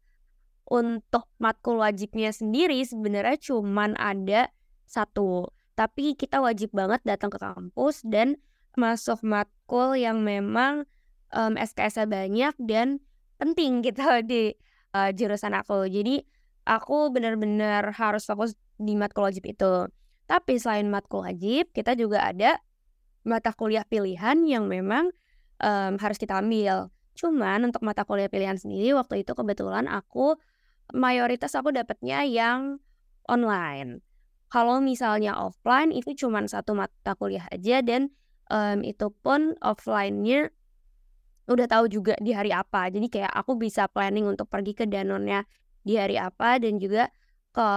untuk 0.64 1.28
matkul 1.38 1.82
wajibnya 1.82 2.30
sendiri 2.30 2.80
sebenarnya 2.82 3.36
cuman 3.38 3.94
ada 3.98 4.50
satu 4.86 5.50
tapi 5.74 6.14
kita 6.14 6.38
wajib 6.38 6.70
banget 6.70 7.02
datang 7.02 7.34
ke 7.34 7.38
kampus 7.38 8.06
dan 8.06 8.38
masuk 8.78 9.22
matkul 9.22 9.94
yang 9.98 10.22
memang 10.22 10.86
um, 11.34 11.58
SKS-nya 11.58 12.06
banyak 12.06 12.54
dan 12.62 13.02
penting 13.38 13.80
gitu 13.86 14.02
di 14.22 14.54
uh, 14.94 15.10
jurusan 15.10 15.54
aku. 15.58 15.90
Jadi 15.90 16.22
aku 16.64 17.10
benar-benar 17.10 17.90
harus 17.94 18.24
fokus 18.24 18.54
di 18.78 18.94
matkul 18.94 19.26
wajib 19.26 19.44
itu. 19.50 19.90
Tapi 20.24 20.56
selain 20.56 20.88
matkul 20.88 21.24
wajib, 21.24 21.68
kita 21.76 21.92
juga 21.92 22.24
ada 22.24 22.56
mata 23.24 23.52
kuliah 23.52 23.84
pilihan 23.84 24.44
yang 24.44 24.68
memang 24.68 25.12
um, 25.60 25.92
harus 26.00 26.16
kita 26.16 26.40
ambil. 26.40 26.92
Cuman 27.16 27.68
untuk 27.68 27.84
mata 27.84 28.02
kuliah 28.04 28.28
pilihan 28.28 28.56
sendiri 28.56 28.96
waktu 28.96 29.22
itu 29.22 29.32
kebetulan 29.36 29.86
aku 29.86 30.36
mayoritas 30.92 31.56
aku 31.56 31.72
dapatnya 31.72 32.24
yang 32.24 32.80
online. 33.28 34.04
Kalau 34.52 34.78
misalnya 34.78 35.34
offline 35.34 35.90
itu 35.90 36.14
cuma 36.14 36.44
satu 36.46 36.76
mata 36.76 37.16
kuliah 37.16 37.48
aja 37.50 37.80
dan 37.80 38.12
um, 38.52 38.84
itu 38.84 39.10
pun 39.24 39.56
offline-nya 39.64 40.52
udah 41.48 41.66
tahu 41.68 41.90
juga 41.90 42.14
di 42.20 42.32
hari 42.32 42.52
apa. 42.54 42.88
Jadi 42.88 43.08
kayak 43.10 43.32
aku 43.32 43.56
bisa 43.58 43.88
planning 43.90 44.24
untuk 44.28 44.48
pergi 44.48 44.72
ke 44.72 44.84
Danonnya 44.88 45.44
di 45.84 46.00
hari 46.00 46.16
apa 46.16 46.56
dan 46.60 46.80
juga 46.80 47.12
ke 47.52 47.68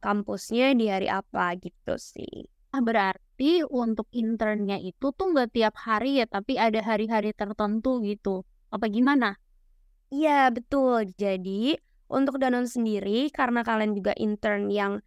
kampusnya 0.00 0.72
di 0.74 0.88
hari 0.88 1.06
apa 1.06 1.54
gitu 1.60 1.94
sih. 2.00 2.48
Ah, 2.70 2.82
berarti 2.82 3.66
untuk 3.66 4.06
internnya 4.14 4.78
itu 4.78 5.10
tuh 5.10 5.34
nggak 5.34 5.50
tiap 5.54 5.74
hari 5.82 6.22
ya, 6.22 6.26
tapi 6.30 6.54
ada 6.54 6.78
hari-hari 6.82 7.34
tertentu 7.34 7.98
gitu. 8.02 8.46
Apa 8.70 8.86
gimana? 8.86 9.36
Iya, 10.10 10.50
betul. 10.54 11.10
Jadi, 11.18 11.74
untuk 12.10 12.38
Danon 12.42 12.66
sendiri, 12.66 13.30
karena 13.30 13.62
kalian 13.62 13.94
juga 13.94 14.14
intern 14.18 14.70
yang, 14.70 15.02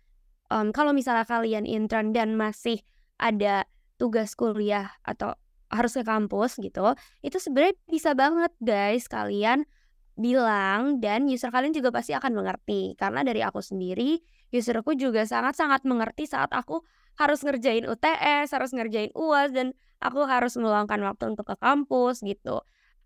um, 0.52 0.76
kalau 0.76 0.92
misalnya 0.92 1.24
kalian 1.24 1.64
intern 1.64 2.12
dan 2.12 2.36
masih 2.36 2.84
ada 3.20 3.64
tugas 3.96 4.36
kuliah 4.36 4.92
atau 5.04 5.36
harus 5.72 5.96
ke 5.96 6.04
kampus 6.04 6.60
gitu, 6.60 6.96
itu 7.24 7.38
sebenarnya 7.40 7.76
bisa 7.88 8.12
banget 8.14 8.54
guys 8.62 9.10
kalian 9.10 9.66
bilang 10.14 11.02
dan 11.02 11.26
user 11.26 11.50
kalian 11.50 11.74
juga 11.74 11.90
pasti 11.90 12.12
akan 12.12 12.32
mengerti. 12.44 12.94
Karena 13.00 13.24
dari 13.24 13.42
aku 13.44 13.60
sendiri, 13.60 14.22
userku 14.54 14.94
juga 14.94 15.26
sangat-sangat 15.26 15.82
mengerti 15.84 16.30
saat 16.30 16.54
aku 16.54 16.86
harus 17.18 17.42
ngerjain 17.42 17.90
UTS, 17.90 18.54
harus 18.54 18.72
ngerjain 18.72 19.10
UAS 19.18 19.50
dan 19.54 19.74
aku 19.98 20.26
harus 20.30 20.54
meluangkan 20.58 21.02
waktu 21.02 21.34
untuk 21.34 21.50
ke 21.50 21.56
kampus 21.58 22.22
gitu. 22.22 22.62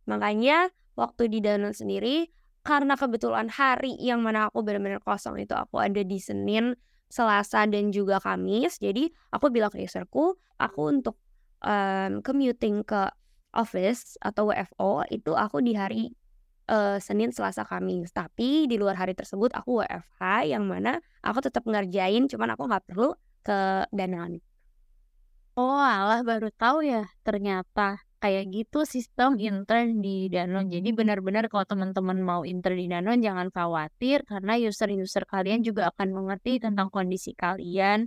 Makanya 0.07 0.71
waktu 0.99 1.31
di 1.31 1.39
Danone 1.39 1.75
sendiri 1.75 2.27
karena 2.67 2.99
kebetulan 2.99 3.47
hari 3.47 3.95
yang 3.99 4.19
mana 4.19 4.51
aku 4.51 4.59
benar-benar 4.59 4.99
kosong 4.99 5.39
itu 5.39 5.55
aku 5.55 5.79
ada 5.79 6.03
di 6.03 6.19
Senin, 6.19 6.75
Selasa 7.07 7.63
dan 7.63 7.95
juga 7.95 8.19
Kamis. 8.19 8.83
Jadi 8.83 9.07
aku 9.31 9.47
bilang 9.47 9.71
ke 9.71 9.79
userku, 9.79 10.35
aku 10.59 10.81
untuk 10.91 11.15
um, 11.63 12.19
commuting 12.19 12.83
ke 12.83 13.07
office 13.55 14.19
atau 14.19 14.51
WFO 14.51 15.07
itu 15.07 15.31
aku 15.31 15.63
di 15.63 15.73
hari 15.73 16.11
uh, 16.69 16.97
Senin, 17.01 17.31
Selasa, 17.33 17.63
Kamis. 17.63 18.11
Tapi 18.11 18.67
di 18.69 18.75
luar 18.75 18.99
hari 18.99 19.15
tersebut 19.17 19.51
aku 19.55 19.83
WFH 19.83 20.51
yang 20.51 20.67
mana 20.67 20.99
aku 21.23 21.43
tetap 21.43 21.63
ngerjain, 21.65 22.27
cuman 22.29 22.53
aku 22.53 22.63
nggak 22.67 22.85
perlu 22.87 23.15
ke 23.43 23.87
Danone. 23.91 24.43
Oh, 25.57 25.81
alah 25.81 26.21
baru 26.21 26.53
tahu 26.53 26.85
ya 26.85 27.09
ternyata 27.25 27.97
kayak 28.21 28.49
gitu 28.53 28.85
sistem 28.85 29.41
intern 29.41 30.05
di 30.05 30.29
Danone. 30.29 30.69
Jadi 30.69 30.93
benar-benar 30.93 31.49
kalau 31.49 31.65
teman-teman 31.65 32.21
mau 32.21 32.41
intern 32.45 32.77
di 32.77 32.85
Danone 32.85 33.21
jangan 33.21 33.49
khawatir 33.49 34.21
karena 34.25 34.53
user-user 34.57 35.25
kalian 35.25 35.65
juga 35.65 35.89
akan 35.89 36.13
mengerti 36.13 36.61
tentang 36.61 36.93
kondisi 36.93 37.33
kalian 37.33 38.05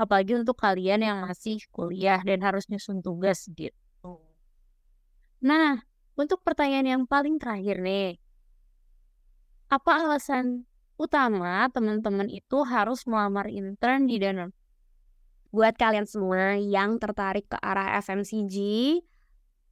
apalagi 0.00 0.32
untuk 0.32 0.56
kalian 0.56 1.04
yang 1.04 1.18
masih 1.28 1.60
kuliah 1.68 2.24
dan 2.24 2.40
harus 2.40 2.64
nyusun 2.72 3.04
tugas 3.04 3.44
gitu. 3.52 3.76
Nah, 5.44 5.84
untuk 6.16 6.42
pertanyaan 6.42 6.86
yang 6.86 7.02
paling 7.06 7.38
terakhir 7.38 7.82
nih. 7.82 8.18
Apa 9.70 10.02
alasan 10.02 10.66
utama 10.98 11.70
teman-teman 11.70 12.26
itu 12.26 12.66
harus 12.66 13.06
melamar 13.06 13.46
intern 13.46 14.10
di 14.10 14.18
Danone? 14.18 14.54
Buat 15.50 15.78
kalian 15.78 16.06
semua 16.06 16.58
yang 16.58 17.02
tertarik 17.02 17.50
ke 17.50 17.58
arah 17.58 17.98
FMCG, 17.98 18.56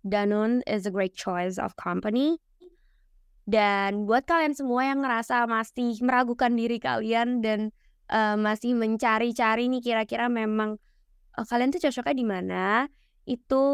Danone 0.02 0.62
is 0.66 0.86
a 0.86 0.92
great 0.94 1.14
choice 1.14 1.58
of 1.58 1.74
company. 1.78 2.38
Dan 3.48 4.04
buat 4.04 4.28
kalian 4.28 4.52
semua 4.52 4.84
yang 4.92 5.00
ngerasa 5.00 5.48
masih 5.48 5.96
meragukan 6.04 6.52
diri 6.52 6.76
kalian 6.76 7.40
dan 7.40 7.72
uh, 8.12 8.36
masih 8.36 8.76
mencari-cari 8.76 9.72
nih 9.72 9.80
kira-kira 9.80 10.28
memang 10.28 10.76
uh, 11.32 11.46
kalian 11.48 11.72
tuh 11.72 11.80
cocoknya 11.88 12.12
di 12.12 12.26
mana 12.28 12.64
itu 13.24 13.64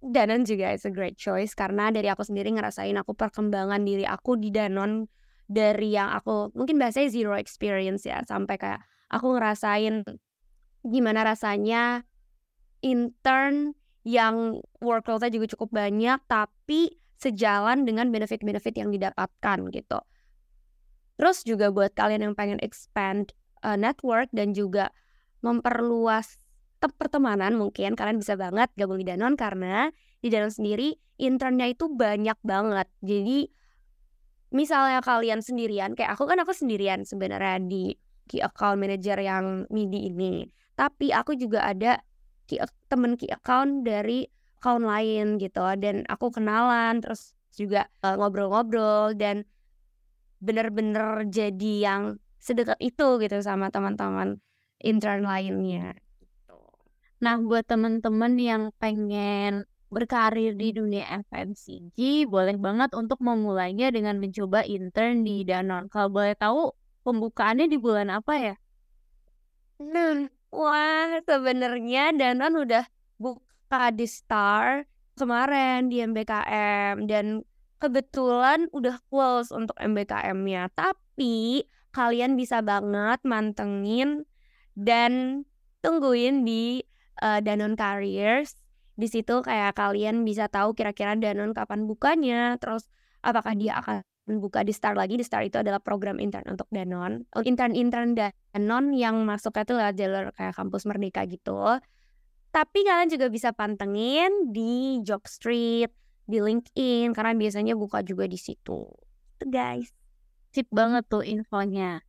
Danon 0.00 0.48
juga 0.48 0.72
is 0.72 0.88
a 0.88 0.92
great 0.92 1.20
choice 1.20 1.52
karena 1.52 1.92
dari 1.92 2.08
aku 2.08 2.24
sendiri 2.24 2.48
ngerasain 2.56 2.96
aku 2.96 3.12
perkembangan 3.12 3.84
diri 3.84 4.08
aku 4.08 4.40
di 4.40 4.48
Danon 4.48 5.04
dari 5.44 5.92
yang 5.92 6.08
aku 6.16 6.56
mungkin 6.56 6.80
bahasanya 6.80 7.12
zero 7.12 7.36
experience 7.36 8.08
ya 8.08 8.24
sampai 8.24 8.56
kayak 8.56 8.80
aku 9.12 9.36
ngerasain 9.36 10.06
gimana 10.88 11.20
rasanya 11.26 12.08
intern 12.80 13.76
yang 14.08 14.64
workloadnya 14.80 15.28
juga 15.28 15.52
cukup 15.52 15.68
banyak 15.76 16.16
tapi 16.24 16.96
sejalan 17.20 17.84
dengan 17.84 18.08
benefit-benefit 18.08 18.80
yang 18.80 18.88
didapatkan 18.88 19.58
gitu. 19.68 20.00
Terus 21.20 21.44
juga 21.44 21.68
buat 21.68 21.92
kalian 21.92 22.32
yang 22.32 22.34
pengen 22.34 22.56
expand 22.64 23.36
uh, 23.60 23.76
network 23.76 24.32
dan 24.32 24.56
juga 24.56 24.88
memperluas 25.44 26.39
pertemanan 26.88 27.60
mungkin 27.60 27.92
kalian 27.92 28.16
bisa 28.16 28.40
banget 28.40 28.72
gabung 28.78 29.02
di 29.02 29.06
Danon 29.10 29.36
karena 29.36 29.92
di 30.24 30.32
Danon 30.32 30.48
sendiri 30.48 30.96
internnya 31.20 31.68
itu 31.68 31.92
banyak 31.92 32.38
banget. 32.40 32.88
Jadi 33.04 33.52
misalnya 34.56 35.04
kalian 35.04 35.44
sendirian, 35.44 35.92
kayak 35.92 36.16
aku 36.16 36.24
kan 36.24 36.40
aku 36.40 36.56
sendirian 36.56 37.04
sebenarnya 37.04 37.60
di 37.60 37.92
key 38.30 38.40
account 38.40 38.80
manager 38.80 39.20
yang 39.20 39.68
MIDI 39.68 40.08
ini. 40.08 40.48
Tapi 40.78 41.12
aku 41.12 41.36
juga 41.36 41.68
ada 41.68 42.00
key, 42.48 42.62
temen 42.88 43.20
key 43.20 43.28
account 43.28 43.84
dari 43.84 44.24
account 44.56 44.84
lain 44.88 45.36
gitu 45.36 45.64
dan 45.80 46.04
aku 46.08 46.32
kenalan 46.32 47.00
terus 47.00 47.32
juga 47.56 47.88
uh, 48.06 48.16
ngobrol-ngobrol 48.16 49.16
dan 49.16 49.44
bener-bener 50.40 51.28
jadi 51.28 51.72
yang 51.84 52.02
sedekat 52.40 52.80
itu 52.80 53.20
gitu 53.20 53.36
sama 53.44 53.68
teman-teman 53.68 54.40
intern 54.80 55.28
lainnya. 55.28 55.92
Nah, 57.20 57.36
buat 57.36 57.68
teman-teman 57.68 58.40
yang 58.40 58.62
pengen 58.80 59.68
berkarir 59.92 60.56
di 60.56 60.72
dunia 60.72 61.04
FMCG, 61.28 62.24
boleh 62.24 62.56
banget 62.56 62.96
untuk 62.96 63.20
memulainya 63.20 63.92
dengan 63.92 64.16
mencoba 64.16 64.64
intern 64.64 65.20
di 65.20 65.44
Danone. 65.44 65.92
Kalau 65.92 66.08
boleh 66.08 66.32
tahu, 66.32 66.72
pembukaannya 67.04 67.68
di 67.68 67.76
bulan 67.76 68.08
apa 68.08 68.34
ya? 68.40 68.54
Nah, 69.84 70.32
wah 70.48 71.20
sebenarnya 71.20 72.16
Danone 72.16 72.56
udah 72.64 72.84
buka 73.20 73.92
di 73.92 74.08
Star 74.08 74.88
kemarin 75.12 75.92
di 75.92 76.00
MBKM 76.00 77.04
dan 77.04 77.44
kebetulan 77.76 78.64
udah 78.72 78.96
close 79.12 79.52
untuk 79.52 79.76
MBKM-nya. 79.76 80.72
Tapi 80.72 81.68
kalian 81.92 82.40
bisa 82.40 82.64
banget 82.64 83.20
mantengin 83.28 84.24
dan 84.72 85.44
tungguin 85.84 86.48
di 86.48 86.80
uh, 87.22 87.40
Danone 87.44 87.76
Careers. 87.78 88.56
Di 89.00 89.08
situ 89.08 89.40
kayak 89.40 89.80
kalian 89.80 90.28
bisa 90.28 90.48
tahu 90.52 90.76
kira-kira 90.76 91.16
Danone 91.16 91.56
kapan 91.56 91.88
bukanya, 91.88 92.56
terus 92.60 92.88
apakah 93.24 93.56
dia 93.56 93.80
akan 93.80 94.04
buka 94.40 94.60
di 94.60 94.76
Star 94.76 94.92
lagi. 94.92 95.16
Di 95.16 95.24
Star 95.24 95.40
itu 95.46 95.56
adalah 95.56 95.80
program 95.80 96.20
intern 96.20 96.44
untuk 96.52 96.68
Danone. 96.68 97.24
Intern-intern 97.32 98.12
Danone 98.18 98.92
yang 98.96 99.24
masuknya 99.24 99.64
itu 99.64 99.74
lewat 99.76 99.94
jalur 99.96 100.24
kayak 100.36 100.54
kampus 100.56 100.84
Merdeka 100.84 101.24
gitu. 101.28 101.80
Tapi 102.50 102.78
kalian 102.82 103.08
juga 103.08 103.30
bisa 103.30 103.54
pantengin 103.54 104.50
di 104.50 104.98
Job 105.06 105.22
Street, 105.30 105.94
di 106.26 106.38
LinkedIn 106.38 107.14
karena 107.14 107.34
biasanya 107.34 107.74
buka 107.78 108.02
juga 108.02 108.26
di 108.26 108.38
situ. 108.38 108.90
Itu 109.38 109.44
guys. 109.50 109.90
Sip 110.50 110.66
banget 110.74 111.06
tuh 111.06 111.22
infonya. 111.22 112.02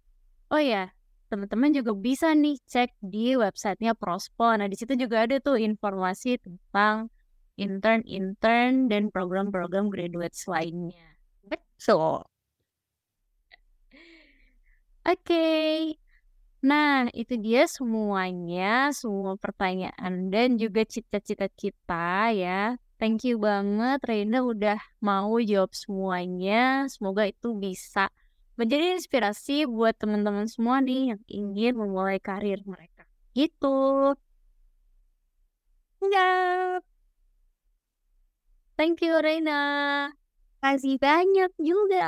Oh 0.50 0.58
ya, 0.58 0.92
teman-teman 1.32 1.72
juga 1.72 1.96
bisa 1.96 2.36
nih 2.36 2.60
cek 2.68 3.00
di 3.00 3.40
websitenya 3.40 3.96
Prospo. 3.96 4.52
Nah, 4.52 4.68
di 4.68 4.76
situ 4.76 5.00
juga 5.00 5.24
ada 5.24 5.40
tuh 5.40 5.56
informasi 5.56 6.36
tentang 6.44 7.08
intern-intern 7.56 8.92
dan 8.92 9.08
program-program 9.08 9.88
graduate 9.88 10.36
lainnya. 10.52 11.16
Betul. 11.48 12.28
Oke. 15.08 15.16
Okay. 15.24 15.76
Nah, 16.62 17.10
itu 17.18 17.42
dia 17.42 17.66
semuanya, 17.66 18.94
semua 18.94 19.34
pertanyaan 19.34 20.30
dan 20.30 20.62
juga 20.62 20.86
cita-cita 20.86 21.50
kita 21.50 22.30
ya. 22.38 22.78
Thank 23.02 23.26
you 23.26 23.42
banget 23.42 23.98
Reina 24.06 24.46
udah 24.46 24.78
mau 25.02 25.42
jawab 25.42 25.74
semuanya. 25.74 26.86
Semoga 26.86 27.26
itu 27.26 27.58
bisa 27.58 28.14
menjadi 28.62 28.94
inspirasi 28.94 29.66
buat 29.66 29.98
teman-teman 29.98 30.46
semua 30.46 30.78
nih 30.86 31.18
yang 31.18 31.22
ingin 31.26 31.74
memulai 31.82 32.22
karir 32.22 32.62
mereka. 32.62 33.10
Gitu. 33.34 34.14
Siap. 36.06 36.86
Thank 38.78 39.02
you 39.02 39.18
Reina. 39.18 40.14
Kasih 40.62 41.02
banyak 41.02 41.50
juga. 41.58 42.06